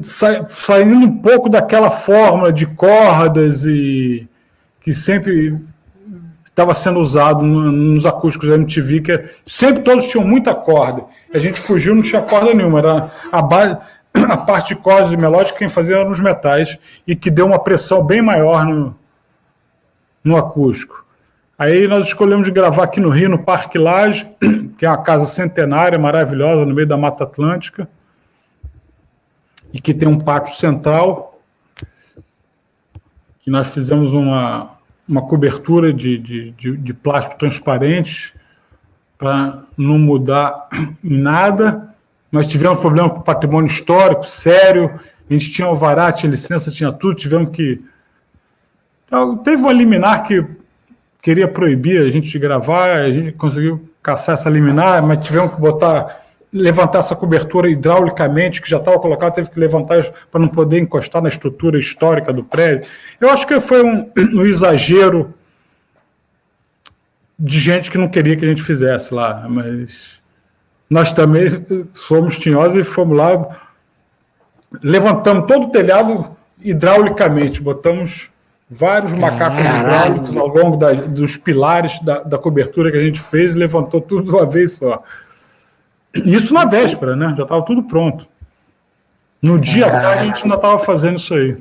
[0.02, 4.28] sa, saindo um pouco daquela fórmula de cordas e
[4.82, 5.56] que sempre
[6.46, 11.04] estava sendo usado nos acústicos da MTV, que é, sempre todos tinham muita corda.
[11.32, 13.78] A gente fugiu, não tinha corda nenhuma, era a, base,
[14.28, 17.60] a parte de cordas e melódica quem fazia eram os metais, e que deu uma
[17.60, 18.96] pressão bem maior no,
[20.24, 21.06] no acústico.
[21.60, 24.28] Aí nós escolhemos gravar aqui no Rio, no Parque Lage,
[24.78, 27.90] que é uma casa centenária, maravilhosa, no meio da Mata Atlântica,
[29.74, 31.42] e que tem um pátio central,
[33.40, 34.78] que nós fizemos uma,
[35.10, 38.36] uma cobertura de, de, de, de plástico transparente
[39.18, 40.70] para não mudar
[41.04, 41.92] em nada.
[42.32, 45.00] Nós tivemos problema com patrimônio histórico, sério.
[45.28, 47.16] A gente tinha alvará, tinha licença, tinha tudo.
[47.16, 47.84] Tivemos que.
[49.06, 50.46] Então, teve um liminar que
[51.22, 55.60] queria proibir a gente de gravar, a gente conseguiu caçar essa liminar, mas tivemos que
[55.60, 60.80] botar levantar essa cobertura hidraulicamente, que já estava colocada, teve que levantar para não poder
[60.80, 62.90] encostar na estrutura histórica do prédio.
[63.20, 65.34] Eu acho que foi um, um, exagero
[67.38, 70.18] de gente que não queria que a gente fizesse lá, mas
[70.90, 73.70] nós também somos tinhosos e fomos lá,
[74.82, 78.32] levantamos todo o telhado hidraulicamente, botamos
[78.70, 83.56] vários macacos hidráulicos ao longo da, dos pilares da, da cobertura que a gente fez
[83.56, 85.04] e levantou tudo de uma vez só.
[86.14, 87.34] Isso na véspera, né?
[87.38, 88.28] Já estava tudo pronto.
[89.42, 91.58] No dia ah, a gente ainda estava fazendo isso aí.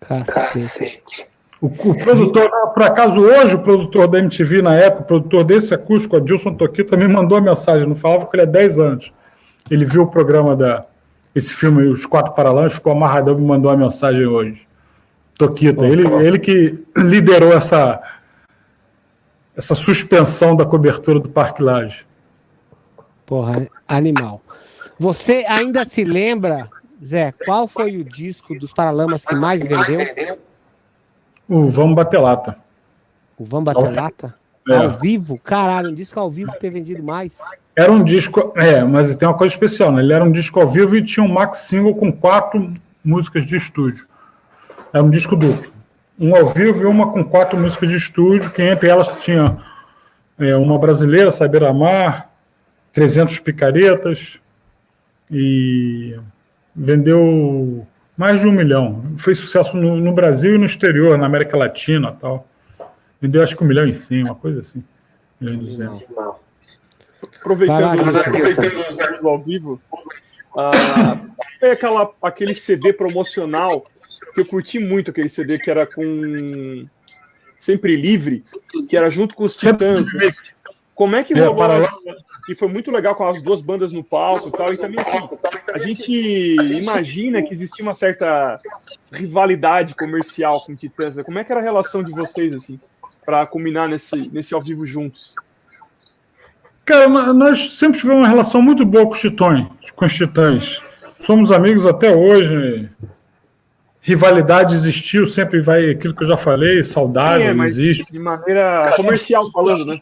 [0.00, 1.26] Cacete.
[1.60, 5.72] O, o produtor, por acaso, hoje, o produtor da MTV, na época, o produtor desse
[5.72, 7.86] acústico, Adilson Toquita, me mandou a mensagem.
[7.86, 9.12] Não falava que ele é 10 anos.
[9.70, 10.84] Ele viu o programa da.
[11.34, 14.66] Esse filme, Os Quatro Paralamas, ficou amarradão e me mandou a mensagem hoje.
[15.36, 15.86] Toquita.
[15.86, 18.00] Ele, ele que liderou essa,
[19.56, 22.04] essa suspensão da cobertura do Parque Laje.
[23.26, 24.40] Porra, animal.
[24.98, 26.68] Você ainda se lembra,
[27.02, 30.38] Zé, qual foi o disco dos Paralamas que mais vendeu?
[31.48, 32.56] O Vamos Bater Lata.
[33.38, 34.34] O Vamos Bater Lata?
[34.68, 34.76] É.
[34.76, 35.38] Ao vivo?
[35.42, 37.38] Caralho, um disco ao vivo ter vendido mais.
[37.74, 40.02] Era um disco, é, mas tem uma coisa especial, né?
[40.02, 42.72] Ele era um disco ao vivo e tinha um max single com quatro
[43.04, 44.06] músicas de estúdio.
[44.92, 45.72] Era um disco duplo.
[46.18, 49.58] Um ao vivo e uma com quatro músicas de estúdio, que entre elas tinha
[50.38, 52.30] é, uma brasileira, Saber Amar,
[52.92, 54.38] 300 picaretas
[55.30, 56.16] e
[56.74, 57.86] vendeu
[58.16, 59.02] mais de um milhão.
[59.16, 62.46] Fez sucesso no, no Brasil e no exterior, na América Latina tal.
[63.20, 64.84] Vendeu acho que um milhão e cem, uma coisa assim.
[65.40, 66.22] Um milhão e
[67.40, 69.80] Aproveitando, aproveitando o ao vivo,
[70.56, 73.86] uh, aquela, aquele CD promocional
[74.34, 76.86] que eu curti muito aquele CD que era com
[77.56, 78.42] Sempre Livre,
[78.88, 80.06] que era junto com os Titãs.
[80.94, 81.72] Como é que é, rolou?
[81.72, 81.88] É,
[82.48, 84.72] e foi muito legal com as duas bandas no palco e tal.
[84.72, 85.28] E também assim,
[85.72, 88.58] a gente imagina que existia uma certa
[89.12, 91.14] rivalidade comercial com Titãs.
[91.14, 91.22] Né?
[91.22, 92.78] Como é que era a relação de vocês assim,
[93.24, 95.34] para combinar nesse nesse ao vivo juntos?
[96.84, 100.82] Cara, nós sempre tivemos uma relação muito boa com os Titões, com os Titãs.
[101.16, 102.90] Somos amigos até hoje
[104.02, 108.12] rivalidade existiu, sempre vai aquilo que eu já falei, saudável, é, existe.
[108.12, 109.98] De maneira comercial falando, né?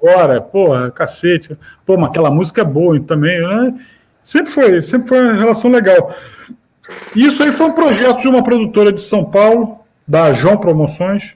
[0.00, 1.58] Agora, porra, cacete.
[1.84, 3.74] Pô, mas aquela música é boa também, né?
[4.22, 6.14] Sempre foi, sempre foi uma relação legal.
[7.14, 11.34] Isso aí foi um projeto de uma produtora de São Paulo, da João Promoções,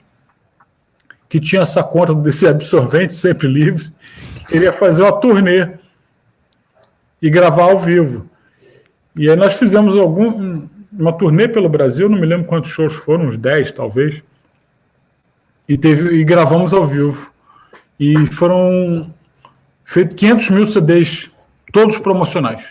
[1.29, 3.87] que tinha essa conta desse absorvente sempre livre,
[4.47, 5.71] queria fazer uma turnê
[7.21, 8.29] e gravar ao vivo.
[9.17, 13.27] E aí nós fizemos algum, uma turnê pelo Brasil, não me lembro quantos shows foram,
[13.27, 14.23] uns 10 talvez.
[15.69, 17.31] E, teve, e gravamos ao vivo.
[18.01, 19.13] E foram
[19.85, 21.31] feitos 500 mil CDs,
[21.73, 22.65] todos promocionais.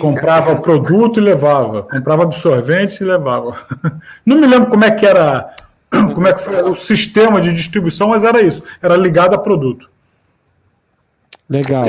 [0.00, 3.66] Comprava produto e levava, comprava absorvente e levava.
[4.26, 5.54] Não me lembro como é que era,
[6.14, 9.88] como é que foi o sistema de distribuição, mas era isso, era ligado a produto.
[11.48, 11.84] Legal.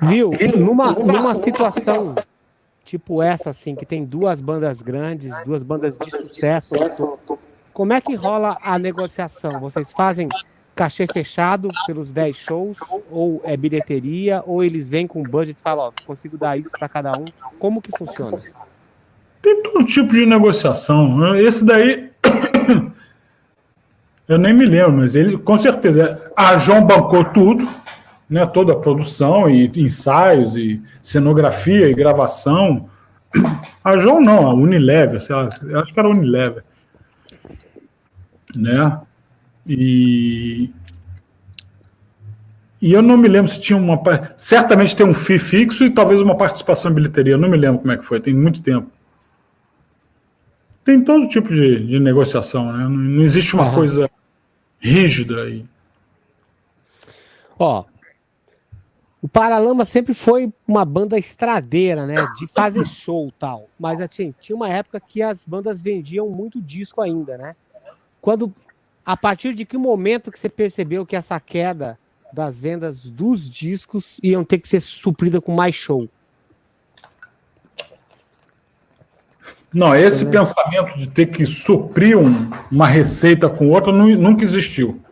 [0.00, 0.30] Viu?
[0.56, 2.14] Numa, numa situação
[2.84, 7.18] tipo essa, assim, que tem duas bandas grandes, duas bandas de sucesso,
[7.72, 9.58] como é que rola a negociação?
[9.58, 10.28] Vocês fazem
[10.74, 12.78] cachê fechado pelos 10 shows,
[13.10, 16.88] ou é bilheteria, ou eles vêm com budget e falam, ó, consigo dar isso para
[16.88, 17.24] cada um?
[17.58, 18.36] Como que funciona?
[19.42, 21.36] Tem todo tipo de negociação.
[21.36, 22.10] Esse daí.
[24.26, 27.68] Eu nem me lembro, mas ele, com certeza, a João bancou tudo,
[28.28, 32.88] né, toda a produção e ensaios e cenografia e gravação.
[33.84, 36.64] A João não, a Unilever, sei lá, acho que era a Unilever.
[38.56, 39.00] Né?
[39.66, 40.70] E,
[42.80, 44.00] e eu não me lembro se tinha uma.
[44.36, 47.34] Certamente tem um FII fixo e talvez uma participação em bilheteria.
[47.34, 48.90] Eu não me lembro como é que foi, tem muito tempo.
[50.84, 52.84] Tem todo tipo de, de negociação, né?
[52.84, 53.74] Não, não existe uma uhum.
[53.74, 54.10] coisa
[54.78, 55.64] rígida aí.
[57.58, 57.84] Ó,
[59.24, 62.16] o Paralama sempre foi uma banda estradeira, né?
[62.38, 63.70] De fazer show tal.
[63.80, 67.56] Mas assim, tinha uma época que as bandas vendiam muito disco ainda, né?
[68.20, 68.54] Quando.
[69.02, 71.98] A partir de que momento que você percebeu que essa queda
[72.34, 76.06] das vendas dos discos iam ter que ser suprida com mais show?
[79.72, 85.02] Não, esse pensamento de ter que suprir um, uma receita com outra nunca existiu.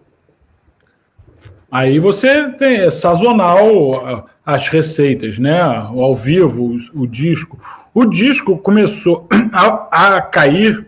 [1.73, 5.65] Aí você tem é sazonal as receitas, né?
[5.91, 7.59] O ao vivo, o, o disco.
[7.95, 10.87] O disco começou a, a, cair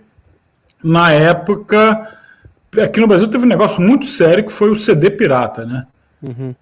[0.83, 2.15] na época.
[2.83, 5.87] Aqui no Brasil teve um negócio muito sério que foi o CD pirata, né?
[6.23, 6.55] Uhum.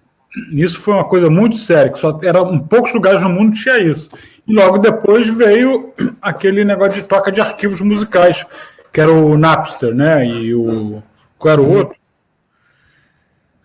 [0.53, 3.77] Isso foi uma coisa muito séria, que só era em poucos lugares no mundo tinha
[3.77, 4.07] isso.
[4.47, 8.45] E logo depois veio aquele negócio de troca de arquivos musicais,
[8.89, 10.25] que era o Napster, né?
[10.25, 11.03] E o.
[11.37, 11.77] Qual era o uhum.
[11.79, 12.02] outro?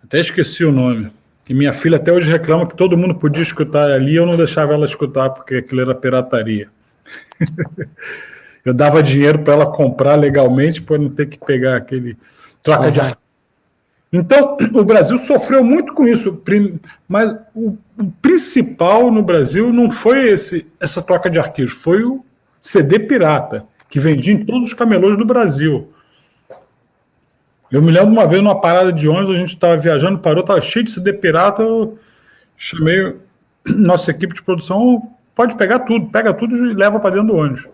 [0.08, 1.10] Até esqueci o nome.
[1.46, 4.72] E minha filha até hoje reclama que todo mundo podia escutar ali, eu não deixava
[4.72, 6.68] ela escutar porque aquilo era pirataria.
[8.64, 12.16] eu dava dinheiro para ela comprar legalmente para não ter que pegar aquele
[12.62, 12.90] troca uhum.
[12.90, 13.00] de
[14.10, 16.42] Então, o Brasil sofreu muito com isso,
[17.06, 22.24] mas o, o, principal no Brasil não foi esse, essa troca de arquivos, foi o
[22.62, 25.92] CD pirata, que vendia em todos os camelôs do Brasil.
[27.70, 30.60] Eu me lembro uma vez numa parada de ônibus, a gente estava viajando, parou, estava
[30.60, 31.98] cheio de CD pirata, eu
[32.56, 33.16] chamei
[33.66, 35.02] nossa equipe de produção,
[35.34, 37.68] pode pegar tudo, pega tudo e leva para dentro do ônibus.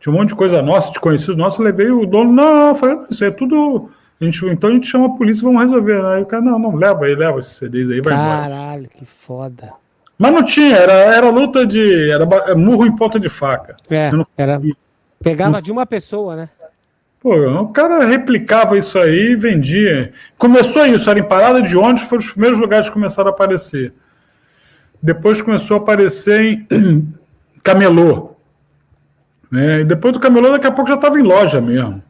[0.00, 2.74] Tinha um monte de coisa nossa, de conhecidos nossos, eu levei o dono, não, não,
[2.74, 3.90] falei, isso é tudo.
[4.20, 6.04] A gente, então a gente chama a polícia e vamos resolver.
[6.04, 8.88] Aí o cara, não, não, leva aí, leva esses CDs aí, vai Caralho, embora.
[8.96, 9.72] que foda.
[10.16, 12.10] Mas não tinha, era, era luta de.
[12.10, 13.76] Era murro em ponta de faca.
[13.90, 14.60] É, era.
[15.20, 16.48] Pegava de uma pessoa, né?
[17.22, 20.12] Pô, o cara replicava isso aí e vendia.
[20.36, 23.94] Começou isso, era em parada de ônibus, foram os primeiros lugares que começaram a aparecer.
[25.00, 27.14] Depois começou a aparecer em
[27.62, 28.34] camelô.
[29.48, 29.80] Né?
[29.80, 32.02] E depois do camelô, daqui a pouco já estava em loja mesmo.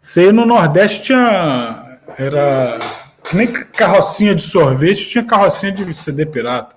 [0.00, 1.98] Você no Nordeste tinha.
[2.16, 2.78] Era
[3.34, 6.76] Nem carrocinha de sorvete, tinha carrocinha de CD pirata.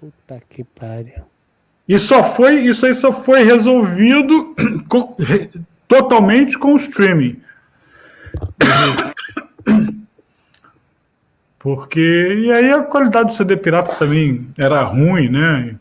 [0.00, 1.24] Puta que pariu.
[1.88, 4.54] E só foi, isso aí só foi resolvido
[4.88, 5.14] com,
[5.88, 7.40] totalmente com o streaming.
[11.58, 12.00] Porque.
[12.00, 15.76] E aí a qualidade do CD pirata também era ruim, né?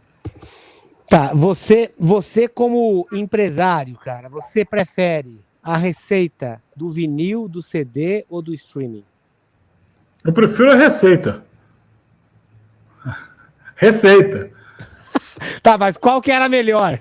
[1.09, 8.41] Tá, você, você como empresário, cara, você prefere a receita do vinil, do CD ou
[8.41, 9.03] do streaming?
[10.23, 11.43] Eu prefiro a receita.
[13.75, 14.49] Receita.
[15.61, 16.99] tá, mas qual que era melhor?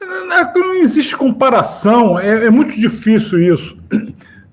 [0.00, 3.78] Não existe comparação, é, é muito difícil isso.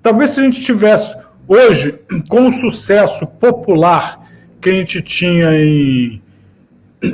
[0.01, 1.15] Talvez se a gente tivesse
[1.47, 4.21] hoje, com o sucesso popular
[4.61, 6.21] que a gente tinha em,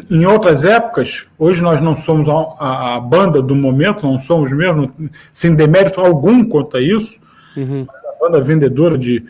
[0.10, 4.92] em outras épocas, hoje nós não somos a, a, banda do momento, não somos mesmo,
[5.34, 7.20] sem demérito algum quanto a isso,
[7.58, 7.86] uhum.
[7.88, 9.24] mas a banda vendedora de.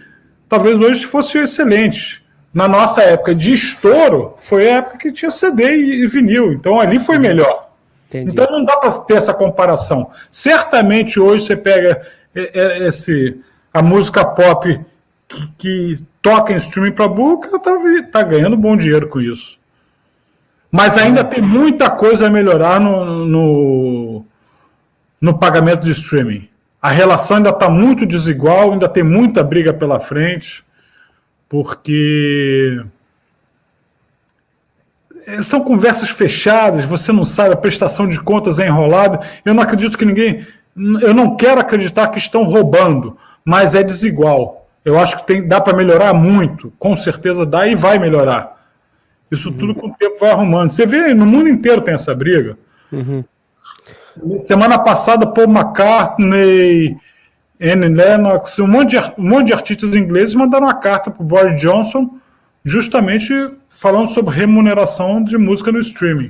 [0.48, 2.28] Talvez hoje fosse excelente.
[2.52, 6.98] Na nossa época de estouro, foi a época que tinha CD e vinil, então ali
[6.98, 7.69] foi melhor.
[8.10, 8.32] Entendi.
[8.32, 10.10] Então não dá para ter essa comparação.
[10.32, 13.40] Certamente hoje você pega esse,
[13.72, 14.80] a música pop
[15.28, 17.72] que, que toca em streaming para burro, ela tá,
[18.12, 19.60] tá ganhando bom dinheiro com isso.
[20.74, 24.26] Mas ainda tem muita coisa a melhorar no, no,
[25.22, 26.50] no pagamento de streaming.
[26.82, 30.64] A relação ainda está muito desigual, ainda tem muita briga pela frente,
[31.48, 32.82] porque
[35.42, 39.20] são conversas fechadas, você não sabe, a prestação de contas é enrolada.
[39.46, 40.46] Eu não acredito que ninguém.
[41.02, 44.68] Eu não quero acreditar que estão roubando, mas é desigual.
[44.84, 48.58] Eu acho que tem, dá para melhorar muito, com certeza dá e vai melhorar.
[49.32, 49.58] Isso uhum.
[49.58, 50.72] tudo com o tempo vai arrumando.
[50.72, 52.58] Você vê, no mundo inteiro tem essa briga.
[52.92, 53.24] Uhum.
[54.38, 56.98] Semana passada, Paul McCartney,
[57.62, 61.26] Anne Lennox, um monte, de, um monte de artistas ingleses mandaram uma carta para o
[61.26, 62.19] Boris Johnson,
[62.70, 63.34] justamente
[63.68, 66.30] falando sobre remuneração de música no streaming,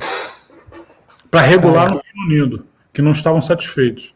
[1.29, 1.95] para regular ah.
[1.95, 4.13] no Reino Unido, que não estavam satisfeitos.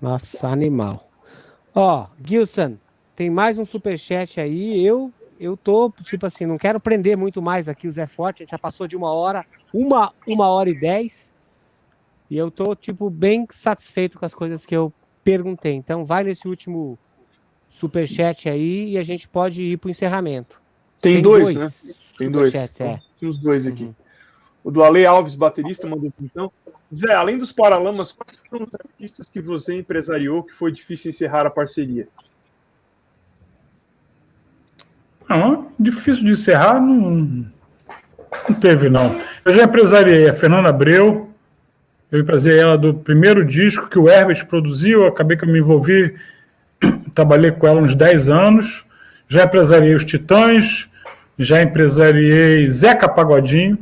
[0.00, 1.10] Nossa, animal.
[1.74, 2.78] Ó, Gilson,
[3.14, 4.84] tem mais um superchat aí.
[4.84, 8.42] Eu eu tô, tipo assim, não quero prender muito mais aqui o Zé Forte.
[8.42, 11.32] A gente já passou de uma hora, uma, uma hora e dez.
[12.28, 15.74] E eu tô, tipo, bem satisfeito com as coisas que eu perguntei.
[15.74, 16.98] Então, vai nesse último
[17.68, 20.60] superchat aí e a gente pode ir pro encerramento.
[21.00, 21.94] Tem, Tem dois, dois, né?
[22.18, 22.54] Tem dois.
[22.54, 23.00] É.
[23.20, 23.84] Tem os dois aqui.
[23.84, 23.94] Uhum.
[24.64, 26.52] O do Ale Alves, baterista, mandou então.
[26.94, 31.46] Zé, além dos Paralamas, quais foram os artistas que você empresariou que foi difícil encerrar
[31.46, 32.08] a parceria?
[35.28, 37.46] Não, difícil de encerrar, não,
[38.48, 39.20] não teve, não.
[39.44, 41.30] Eu já empresariei a Fernanda Abreu,
[42.10, 46.16] eu empresariei ela do primeiro disco que o Herbert produziu, acabei que eu me envolvi,
[47.14, 48.86] trabalhei com ela uns 10 anos,
[49.28, 50.88] já empresariei os Titãs,
[51.38, 53.78] já empresariei Zeca Pagodinho,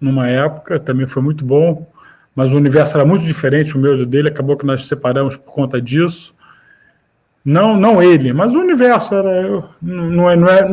[0.00, 1.86] numa época, também foi muito bom,
[2.34, 5.52] mas o universo era muito diferente, o meu e dele, acabou que nós separamos por
[5.52, 6.36] conta disso.
[7.44, 10.68] Não, não ele, mas o universo era não é, não é,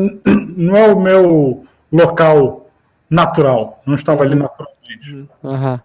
[0.57, 2.69] não é o meu local
[3.09, 3.81] natural.
[3.85, 5.27] Não estava ali naturalmente.
[5.41, 5.79] Uhum.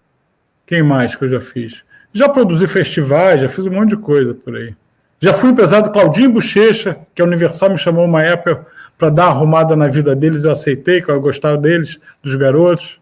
[0.66, 1.82] Quem mais que eu já fiz?
[2.12, 4.74] Já produzi festivais, já fiz um monte de coisa por aí.
[5.20, 8.66] Já fui empresário do Claudinho Bochecha, que a Universal me chamou uma época
[8.96, 12.98] para dar arrumada na vida deles, eu aceitei, que eu gostava deles, dos garotos.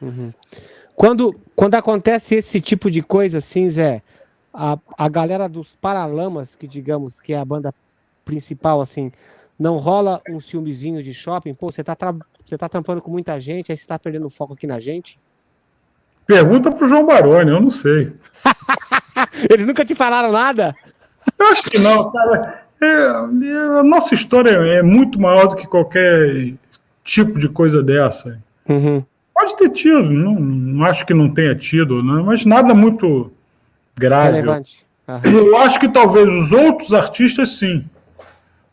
[0.00, 0.32] Uhum.
[0.96, 4.02] Quando, quando acontece esse tipo de coisa assim, Zé,
[4.52, 7.72] a, a galera dos Paralamas, que digamos que é a banda
[8.24, 9.12] principal, assim,
[9.58, 11.54] não rola um ciúmezinho de shopping?
[11.54, 11.96] Pô, você tá,
[12.44, 15.18] você tá tampando com muita gente, aí você tá perdendo foco aqui na gente?
[16.26, 18.12] Pergunta pro João Baroni, eu não sei.
[19.48, 20.74] Eles nunca te falaram nada?
[21.36, 22.62] Eu acho que não, cara.
[22.80, 26.52] É, é, a nossa história é muito maior do que qualquer
[27.02, 28.38] tipo de coisa dessa.
[28.68, 29.02] Uhum.
[29.34, 33.32] Pode ter tido, não, não acho que não tenha tido, não, mas nada muito
[33.96, 34.36] grave.
[34.40, 34.86] Relevante.
[35.24, 37.84] Eu acho que talvez os outros artistas sim.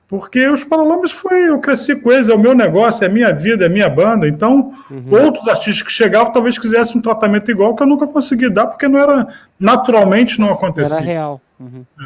[0.07, 3.33] Porque os Paralamas foi, eu cresci com eles, é o meu negócio, é a minha
[3.33, 4.27] vida, é a minha banda.
[4.27, 5.23] Então, uhum.
[5.23, 8.87] outros artistas que chegavam talvez quisessem um tratamento igual que eu nunca consegui dar, porque
[8.87, 9.27] não era
[9.59, 10.97] naturalmente não acontecia.
[10.97, 11.41] Era real.
[11.59, 11.85] Uhum.
[11.99, 12.03] É.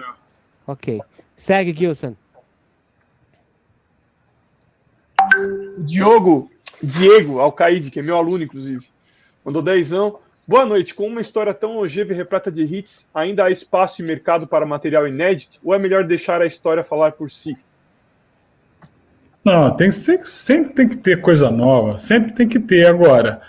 [0.70, 1.02] Ok.
[1.36, 2.16] Segue, Gilson.
[5.80, 6.52] Diogo,
[6.82, 8.86] Diego Alcaide, que é meu aluno, inclusive,
[9.44, 10.20] mandou dezão.
[10.48, 10.94] Boa noite.
[10.94, 14.64] Com uma história tão longeva e repleta de hits, ainda há espaço e mercado para
[14.64, 15.60] material inédito?
[15.64, 17.58] Ou é melhor deixar a história falar por si?
[19.44, 21.98] Não, tem, sempre, sempre tem que ter coisa nova.
[21.98, 22.86] Sempre tem que ter.
[22.86, 23.42] Agora,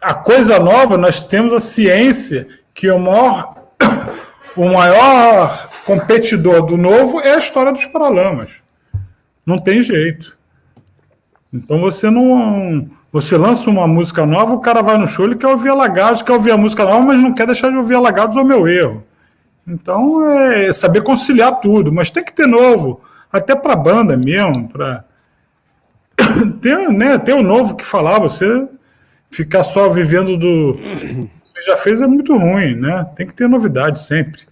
[0.00, 3.61] a coisa nova, nós temos a ciência que o maior,
[4.56, 8.50] o maior competidor do novo é a história dos Paralamas.
[9.46, 10.36] Não tem jeito.
[11.52, 12.88] Então você não.
[13.12, 16.32] Você lança uma música nova, o cara vai no show, ele quer ouvir Alagados, quer
[16.32, 19.04] ouvir a música nova, mas não quer deixar de ouvir Alagados ao meu erro.
[19.66, 25.04] Então é saber conciliar tudo, mas tem que ter novo, até para banda mesmo, para
[26.62, 28.66] ter, né, ter o novo que falar, você
[29.30, 30.78] ficar só vivendo do
[31.64, 33.04] já fez é muito ruim, né?
[33.16, 34.42] Tem que ter novidade sempre.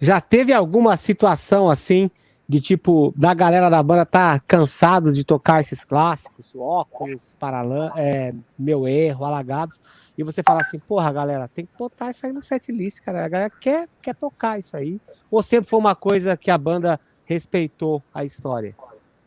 [0.00, 2.10] Já teve alguma situação assim
[2.46, 8.34] de tipo da galera da banda tá cansado de tocar esses clássicos, óculos, paralã, é,
[8.58, 9.80] meu erro, alagados,
[10.16, 13.24] e você fala assim, porra, galera, tem que botar isso aí no set list, cara.
[13.24, 15.00] A galera quer, quer tocar isso aí.
[15.30, 18.76] Ou sempre foi uma coisa que a banda respeitou a história?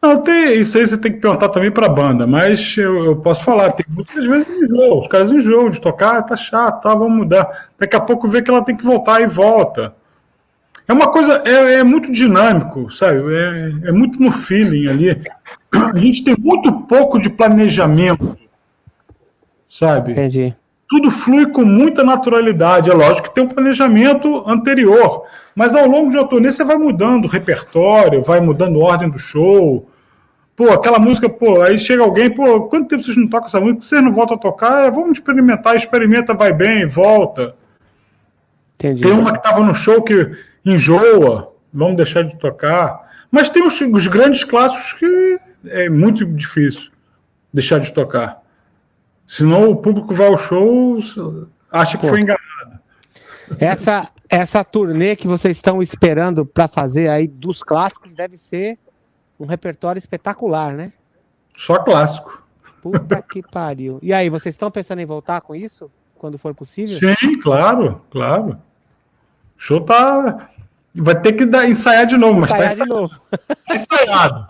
[0.01, 3.43] Não, tem, isso aí você tem que perguntar também pra banda, mas eu, eu posso
[3.43, 7.69] falar, tem muitas vezes enjoo, os caras enjoam de tocar, tá chato, tá, vamos mudar.
[7.79, 9.95] Daqui a pouco vê que ela tem que voltar e volta.
[10.87, 13.19] É uma coisa, é, é muito dinâmico, sabe?
[13.33, 15.21] É, é, muito no feeling ali.
[15.73, 18.37] A gente tem muito pouco de planejamento,
[19.69, 20.13] sabe?
[20.13, 20.55] Entendi.
[20.89, 22.89] Tudo flui com muita naturalidade.
[22.89, 26.77] É lógico que tem um planejamento anterior, mas ao longo de uma turnê você vai
[26.77, 29.89] mudando o repertório, vai mudando a ordem do show.
[30.55, 33.81] Pô, aquela música, pô, aí chega alguém, pô, quanto tempo vocês não tocam essa música?
[33.81, 34.85] Vocês não voltam a tocar?
[34.85, 37.53] É, vamos experimentar, experimenta, vai bem, volta.
[38.75, 39.03] Entendi.
[39.03, 40.31] Tem uma que estava no show que
[40.65, 43.07] enjoa, vamos deixar de tocar.
[43.31, 46.91] Mas tem os, os, grandes clássicos que é muito difícil
[47.53, 48.41] deixar de tocar.
[49.27, 50.99] Senão o público vai ao show,
[51.69, 52.09] acha que Pô.
[52.09, 52.79] foi enganado.
[53.59, 58.79] Essa, essa turnê que vocês estão esperando para fazer aí dos clássicos deve ser
[59.39, 60.93] um repertório espetacular, né?
[61.55, 62.43] Só clássico.
[62.81, 63.99] Puta que pariu.
[64.01, 65.91] E aí, vocês estão pensando em voltar com isso?
[66.17, 66.97] Quando for possível?
[66.97, 68.53] Sim, claro, claro.
[68.53, 68.57] O
[69.57, 70.49] show tá.
[70.95, 73.21] Vai ter que dar, ensaiar de novo, ensaiar mas tá, de novo.
[73.67, 74.47] tá ensaiado.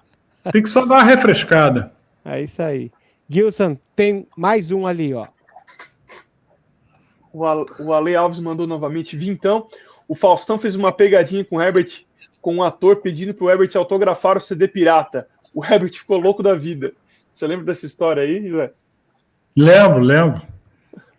[0.51, 1.91] Tem que só dar uma refrescada.
[2.23, 2.91] É isso aí.
[3.29, 5.27] Gilson, tem mais um ali, ó.
[7.33, 9.17] O Ale Alves mandou novamente.
[9.17, 9.67] Vintão,
[10.07, 12.05] o Faustão fez uma pegadinha com o Herbert,
[12.39, 15.27] com um ator pedindo pro Herbert autografar o CD pirata.
[15.53, 16.93] O Herbert ficou louco da vida.
[17.33, 18.71] Você lembra dessa história aí, Zé?
[19.55, 20.41] Lembro, lembro.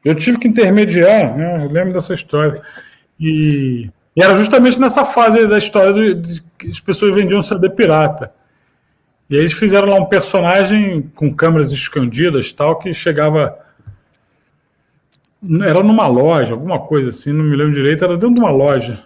[0.05, 1.65] Eu tive que intermediar, né?
[1.65, 2.63] Eu lembro dessa história.
[3.21, 7.71] E e era justamente nessa fase da história de, de, que as pessoas vendiam CD
[7.71, 8.33] pirata.
[9.29, 13.59] E aí eles fizeram lá um personagem com câmeras escondidas tal, que chegava.
[15.63, 19.05] Era numa loja, alguma coisa assim, não me lembro direito, era dentro de uma loja.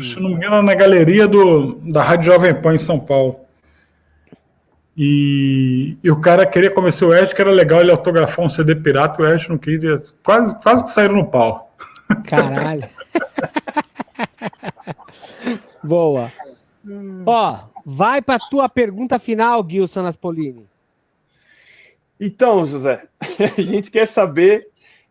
[0.00, 3.40] Se não me engano, na galeria do, da Rádio Jovem Pan em São Paulo.
[4.96, 8.74] E, e, o cara queria convencer o Ed que era legal ele autografar um CD
[8.74, 9.96] pirata, e o Ed não queria.
[10.24, 11.72] Quase, quase que saíram no pau.
[12.26, 12.88] Caralho.
[15.84, 16.32] Boa.
[16.88, 17.22] Hum.
[17.26, 20.66] Ó, vai para tua pergunta final, Gilson Aspolini.
[22.18, 24.68] Então, José, a gente quer saber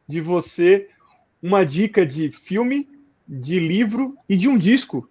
[0.08, 0.90] de você
[1.41, 2.90] uma dica de filme,
[3.28, 5.08] de livro e de um disco.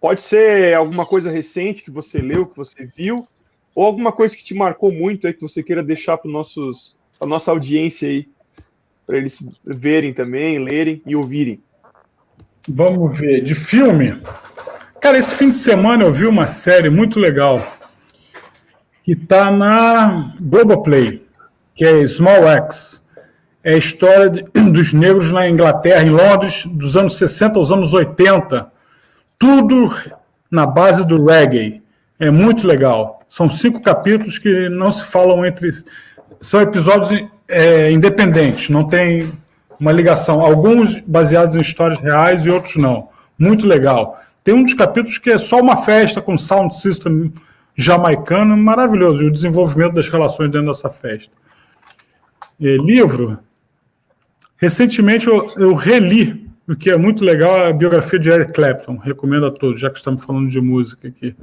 [0.00, 3.26] Pode ser alguma coisa recente que você leu, que você viu,
[3.74, 7.26] ou alguma coisa que te marcou muito aí que você queira deixar para nossos a
[7.26, 8.28] nossa audiência aí,
[9.06, 11.60] para eles verem também, lerem e ouvirem.
[12.68, 13.42] Vamos ver.
[13.44, 14.20] De filme?
[15.06, 17.64] Cara, esse fim de semana eu vi uma série muito legal
[19.04, 21.24] que está na Globoplay,
[21.76, 23.08] que é Small X.
[23.62, 24.42] É a história de,
[24.72, 28.66] dos negros na Inglaterra, em Londres, dos anos 60 aos anos 80.
[29.38, 29.94] Tudo
[30.50, 31.80] na base do reggae.
[32.18, 33.20] É muito legal.
[33.28, 35.70] São cinco capítulos que não se falam entre.
[36.40, 39.32] São episódios é, independentes, não tem
[39.78, 43.08] uma ligação, alguns baseados em histórias reais e outros não.
[43.38, 44.20] Muito legal.
[44.46, 47.32] Tem um dos capítulos que é só uma festa com sound system
[47.74, 51.32] jamaicano, maravilhoso, e o desenvolvimento das relações dentro dessa festa.
[52.60, 53.40] E, livro,
[54.56, 59.46] recentemente eu, eu reli, o que é muito legal, a biografia de Eric Clapton, recomendo
[59.46, 61.34] a todos, já que estamos falando de música aqui.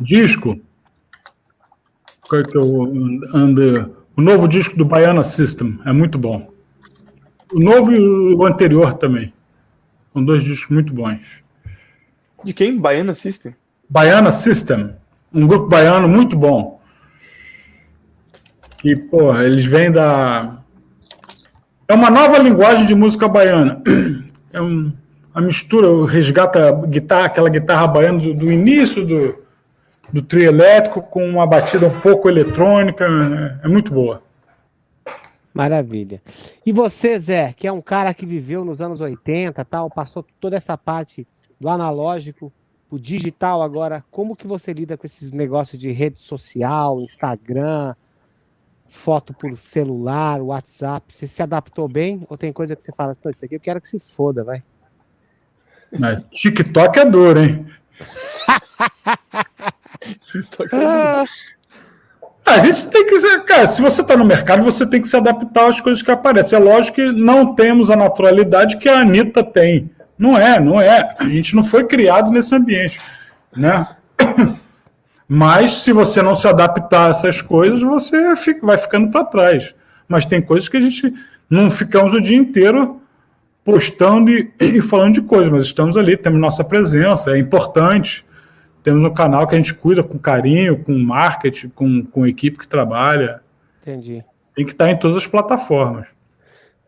[0.00, 0.58] Disco,
[2.26, 2.82] qual é que eu
[3.34, 6.50] ando o novo disco do Baiana System é muito bom.
[7.52, 8.00] O novo e
[8.34, 9.34] o anterior também.
[10.12, 11.20] São dois discos muito bons.
[12.44, 12.78] De quem?
[12.78, 13.54] Baiana System?
[13.88, 14.94] Baiana System.
[15.32, 16.80] Um grupo baiano muito bom.
[18.76, 20.58] Que, pô, eles vêm da.
[21.88, 23.80] É uma nova linguagem de música baiana.
[24.52, 24.92] É um,
[25.34, 29.42] a mistura, resgata guitarra, aquela guitarra baiana do, do início do,
[30.12, 34.22] do trio elétrico com uma batida um pouco eletrônica, é, é muito boa.
[35.52, 36.22] Maravilha.
[36.64, 40.56] E você, Zé, que é um cara que viveu nos anos 80, tal, passou toda
[40.56, 41.26] essa parte
[41.60, 42.52] do analógico
[42.90, 44.04] o digital agora.
[44.10, 47.94] Como que você lida com esses negócios de rede social, Instagram,
[48.86, 51.14] foto por celular, WhatsApp?
[51.14, 53.88] Você se adaptou bem ou tem coisa que você fala, isso aqui eu quero que
[53.88, 54.62] se foda, vai?
[55.98, 57.66] Mas TikTok é duro, hein?
[60.72, 61.24] Ah,
[62.44, 65.70] A gente tem que cara, se você está no mercado, você tem que se adaptar
[65.70, 66.58] às coisas que aparecem.
[66.58, 69.90] É lógico que não temos a naturalidade que a Anitta tem.
[70.18, 71.14] Não é, não é.
[71.18, 73.00] A gente não foi criado nesse ambiente,
[73.56, 73.88] né?
[75.28, 79.74] Mas se você não se adaptar a essas coisas, você fica, vai ficando para trás.
[80.06, 81.12] Mas tem coisas que a gente
[81.48, 83.00] não ficamos o dia inteiro
[83.64, 88.24] postando e, e falando de coisas, mas estamos ali, temos nossa presença, é importante.
[88.82, 92.66] Temos um canal que a gente cuida com carinho, com marketing, com, com equipe que
[92.66, 93.42] trabalha.
[93.80, 94.24] Entendi.
[94.54, 96.06] Tem que estar em todas as plataformas.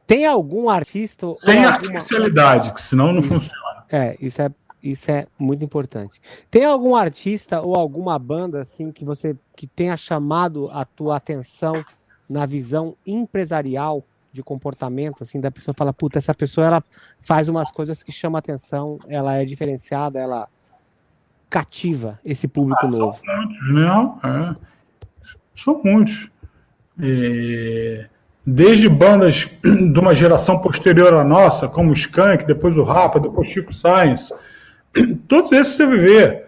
[0.06, 1.74] Tem algum artista Sem alguma...
[1.74, 3.84] artificialidade, que senão não funciona.
[3.90, 4.50] É, isso é,
[4.82, 6.20] isso é muito importante.
[6.50, 11.84] Tem algum artista ou alguma banda assim que você que tenha chamado a tua atenção
[12.28, 16.84] na visão empresarial de comportamento, assim, da pessoa fala, puta, essa pessoa ela
[17.20, 20.48] faz umas coisas que chamam atenção, ela é diferenciada, ela
[21.54, 23.20] cativa esse público Ah, são novo.
[23.24, 24.18] muitos, não?
[24.24, 24.54] É.
[25.54, 26.28] São muitos.
[27.00, 28.06] É,
[28.44, 33.46] Desde bandas de uma geração posterior à nossa, como o Skank, depois o Rapa, depois
[33.46, 34.34] Chico Science,
[35.28, 36.44] todos esses você vê.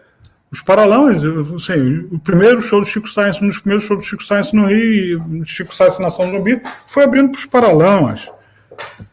[0.50, 1.18] Os Paralamas,
[1.54, 4.66] assim, o primeiro show do Chico Science, um dos primeiros shows do Chico Science no
[4.66, 8.30] Rio, Chico Science Nação Zumbi, foi abrindo para os Paralamas,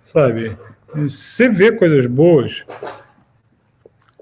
[0.03, 0.57] sabe?
[0.95, 2.63] Você vê coisas boas.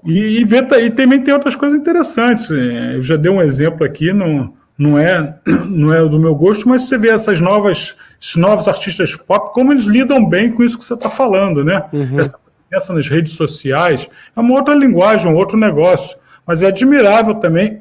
[0.04, 2.50] E, e, vê, e também tem outras coisas interessantes.
[2.50, 5.36] É, Eu já dei um exemplo aqui, não, não, é,
[5.68, 9.72] não é do meu gosto, mas você vê essas novas, esses novos artistas pop, como
[9.72, 11.84] eles lidam bem com isso que você está falando, né?
[11.92, 12.18] Uhum.
[12.18, 12.38] Essa
[12.68, 16.16] presença nas redes sociais é uma outra linguagem, um outro negócio.
[16.44, 17.78] Mas é admirável também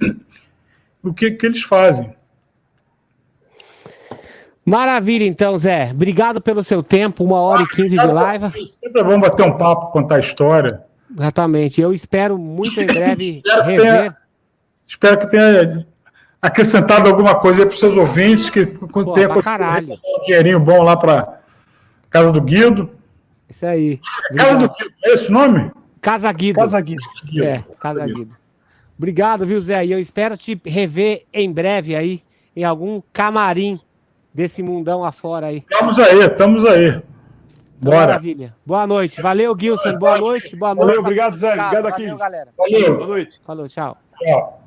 [1.04, 2.14] o que, que eles fazem.
[4.64, 5.90] Maravilha, então, Zé.
[5.92, 8.46] Obrigado pelo seu tempo, uma hora e quinze de live.
[8.80, 10.84] Sempre é bom bater um papo, contar história.
[11.14, 11.82] Exatamente.
[11.82, 13.82] Eu espero muito em breve Espero rever.
[14.02, 14.18] tenha-
[14.88, 15.88] Espero que tenha
[16.42, 20.82] acrescentado alguma coisa aí para os seus ouvintes, que Pô, tenha conseguido um dinheirinho bom
[20.84, 21.40] lá para
[22.10, 22.90] Casa do Guido.
[23.50, 24.00] Isso aí.
[24.36, 24.68] Casa do.
[24.70, 25.72] Guido, é esse o nome?
[26.02, 26.60] Casa Guido.
[26.60, 27.02] Casa Guido.
[27.26, 27.44] Guido.
[27.46, 28.36] É, Casa Guido.
[28.98, 29.86] Obrigado, viu, Zé?
[29.86, 32.22] E eu espero te rever em breve aí,
[32.56, 33.80] em algum camarim
[34.34, 35.64] desse mundão afora aí.
[35.70, 37.02] Estamos aí, estamos aí.
[37.82, 38.08] Então, Bora.
[38.08, 38.56] Maravilha.
[38.64, 39.22] Boa noite.
[39.22, 39.98] Valeu, Gilson.
[39.98, 40.56] Boa noite.
[40.56, 40.86] Boa noite.
[40.88, 41.48] Valeu, obrigado, Zé.
[41.50, 42.20] Obrigado, Valeu, Aquiles.
[42.20, 42.50] galera.
[42.56, 42.96] Valeu.
[42.98, 43.42] Boa noite.
[43.44, 43.98] Falou, tchau.
[44.20, 44.61] Tchau.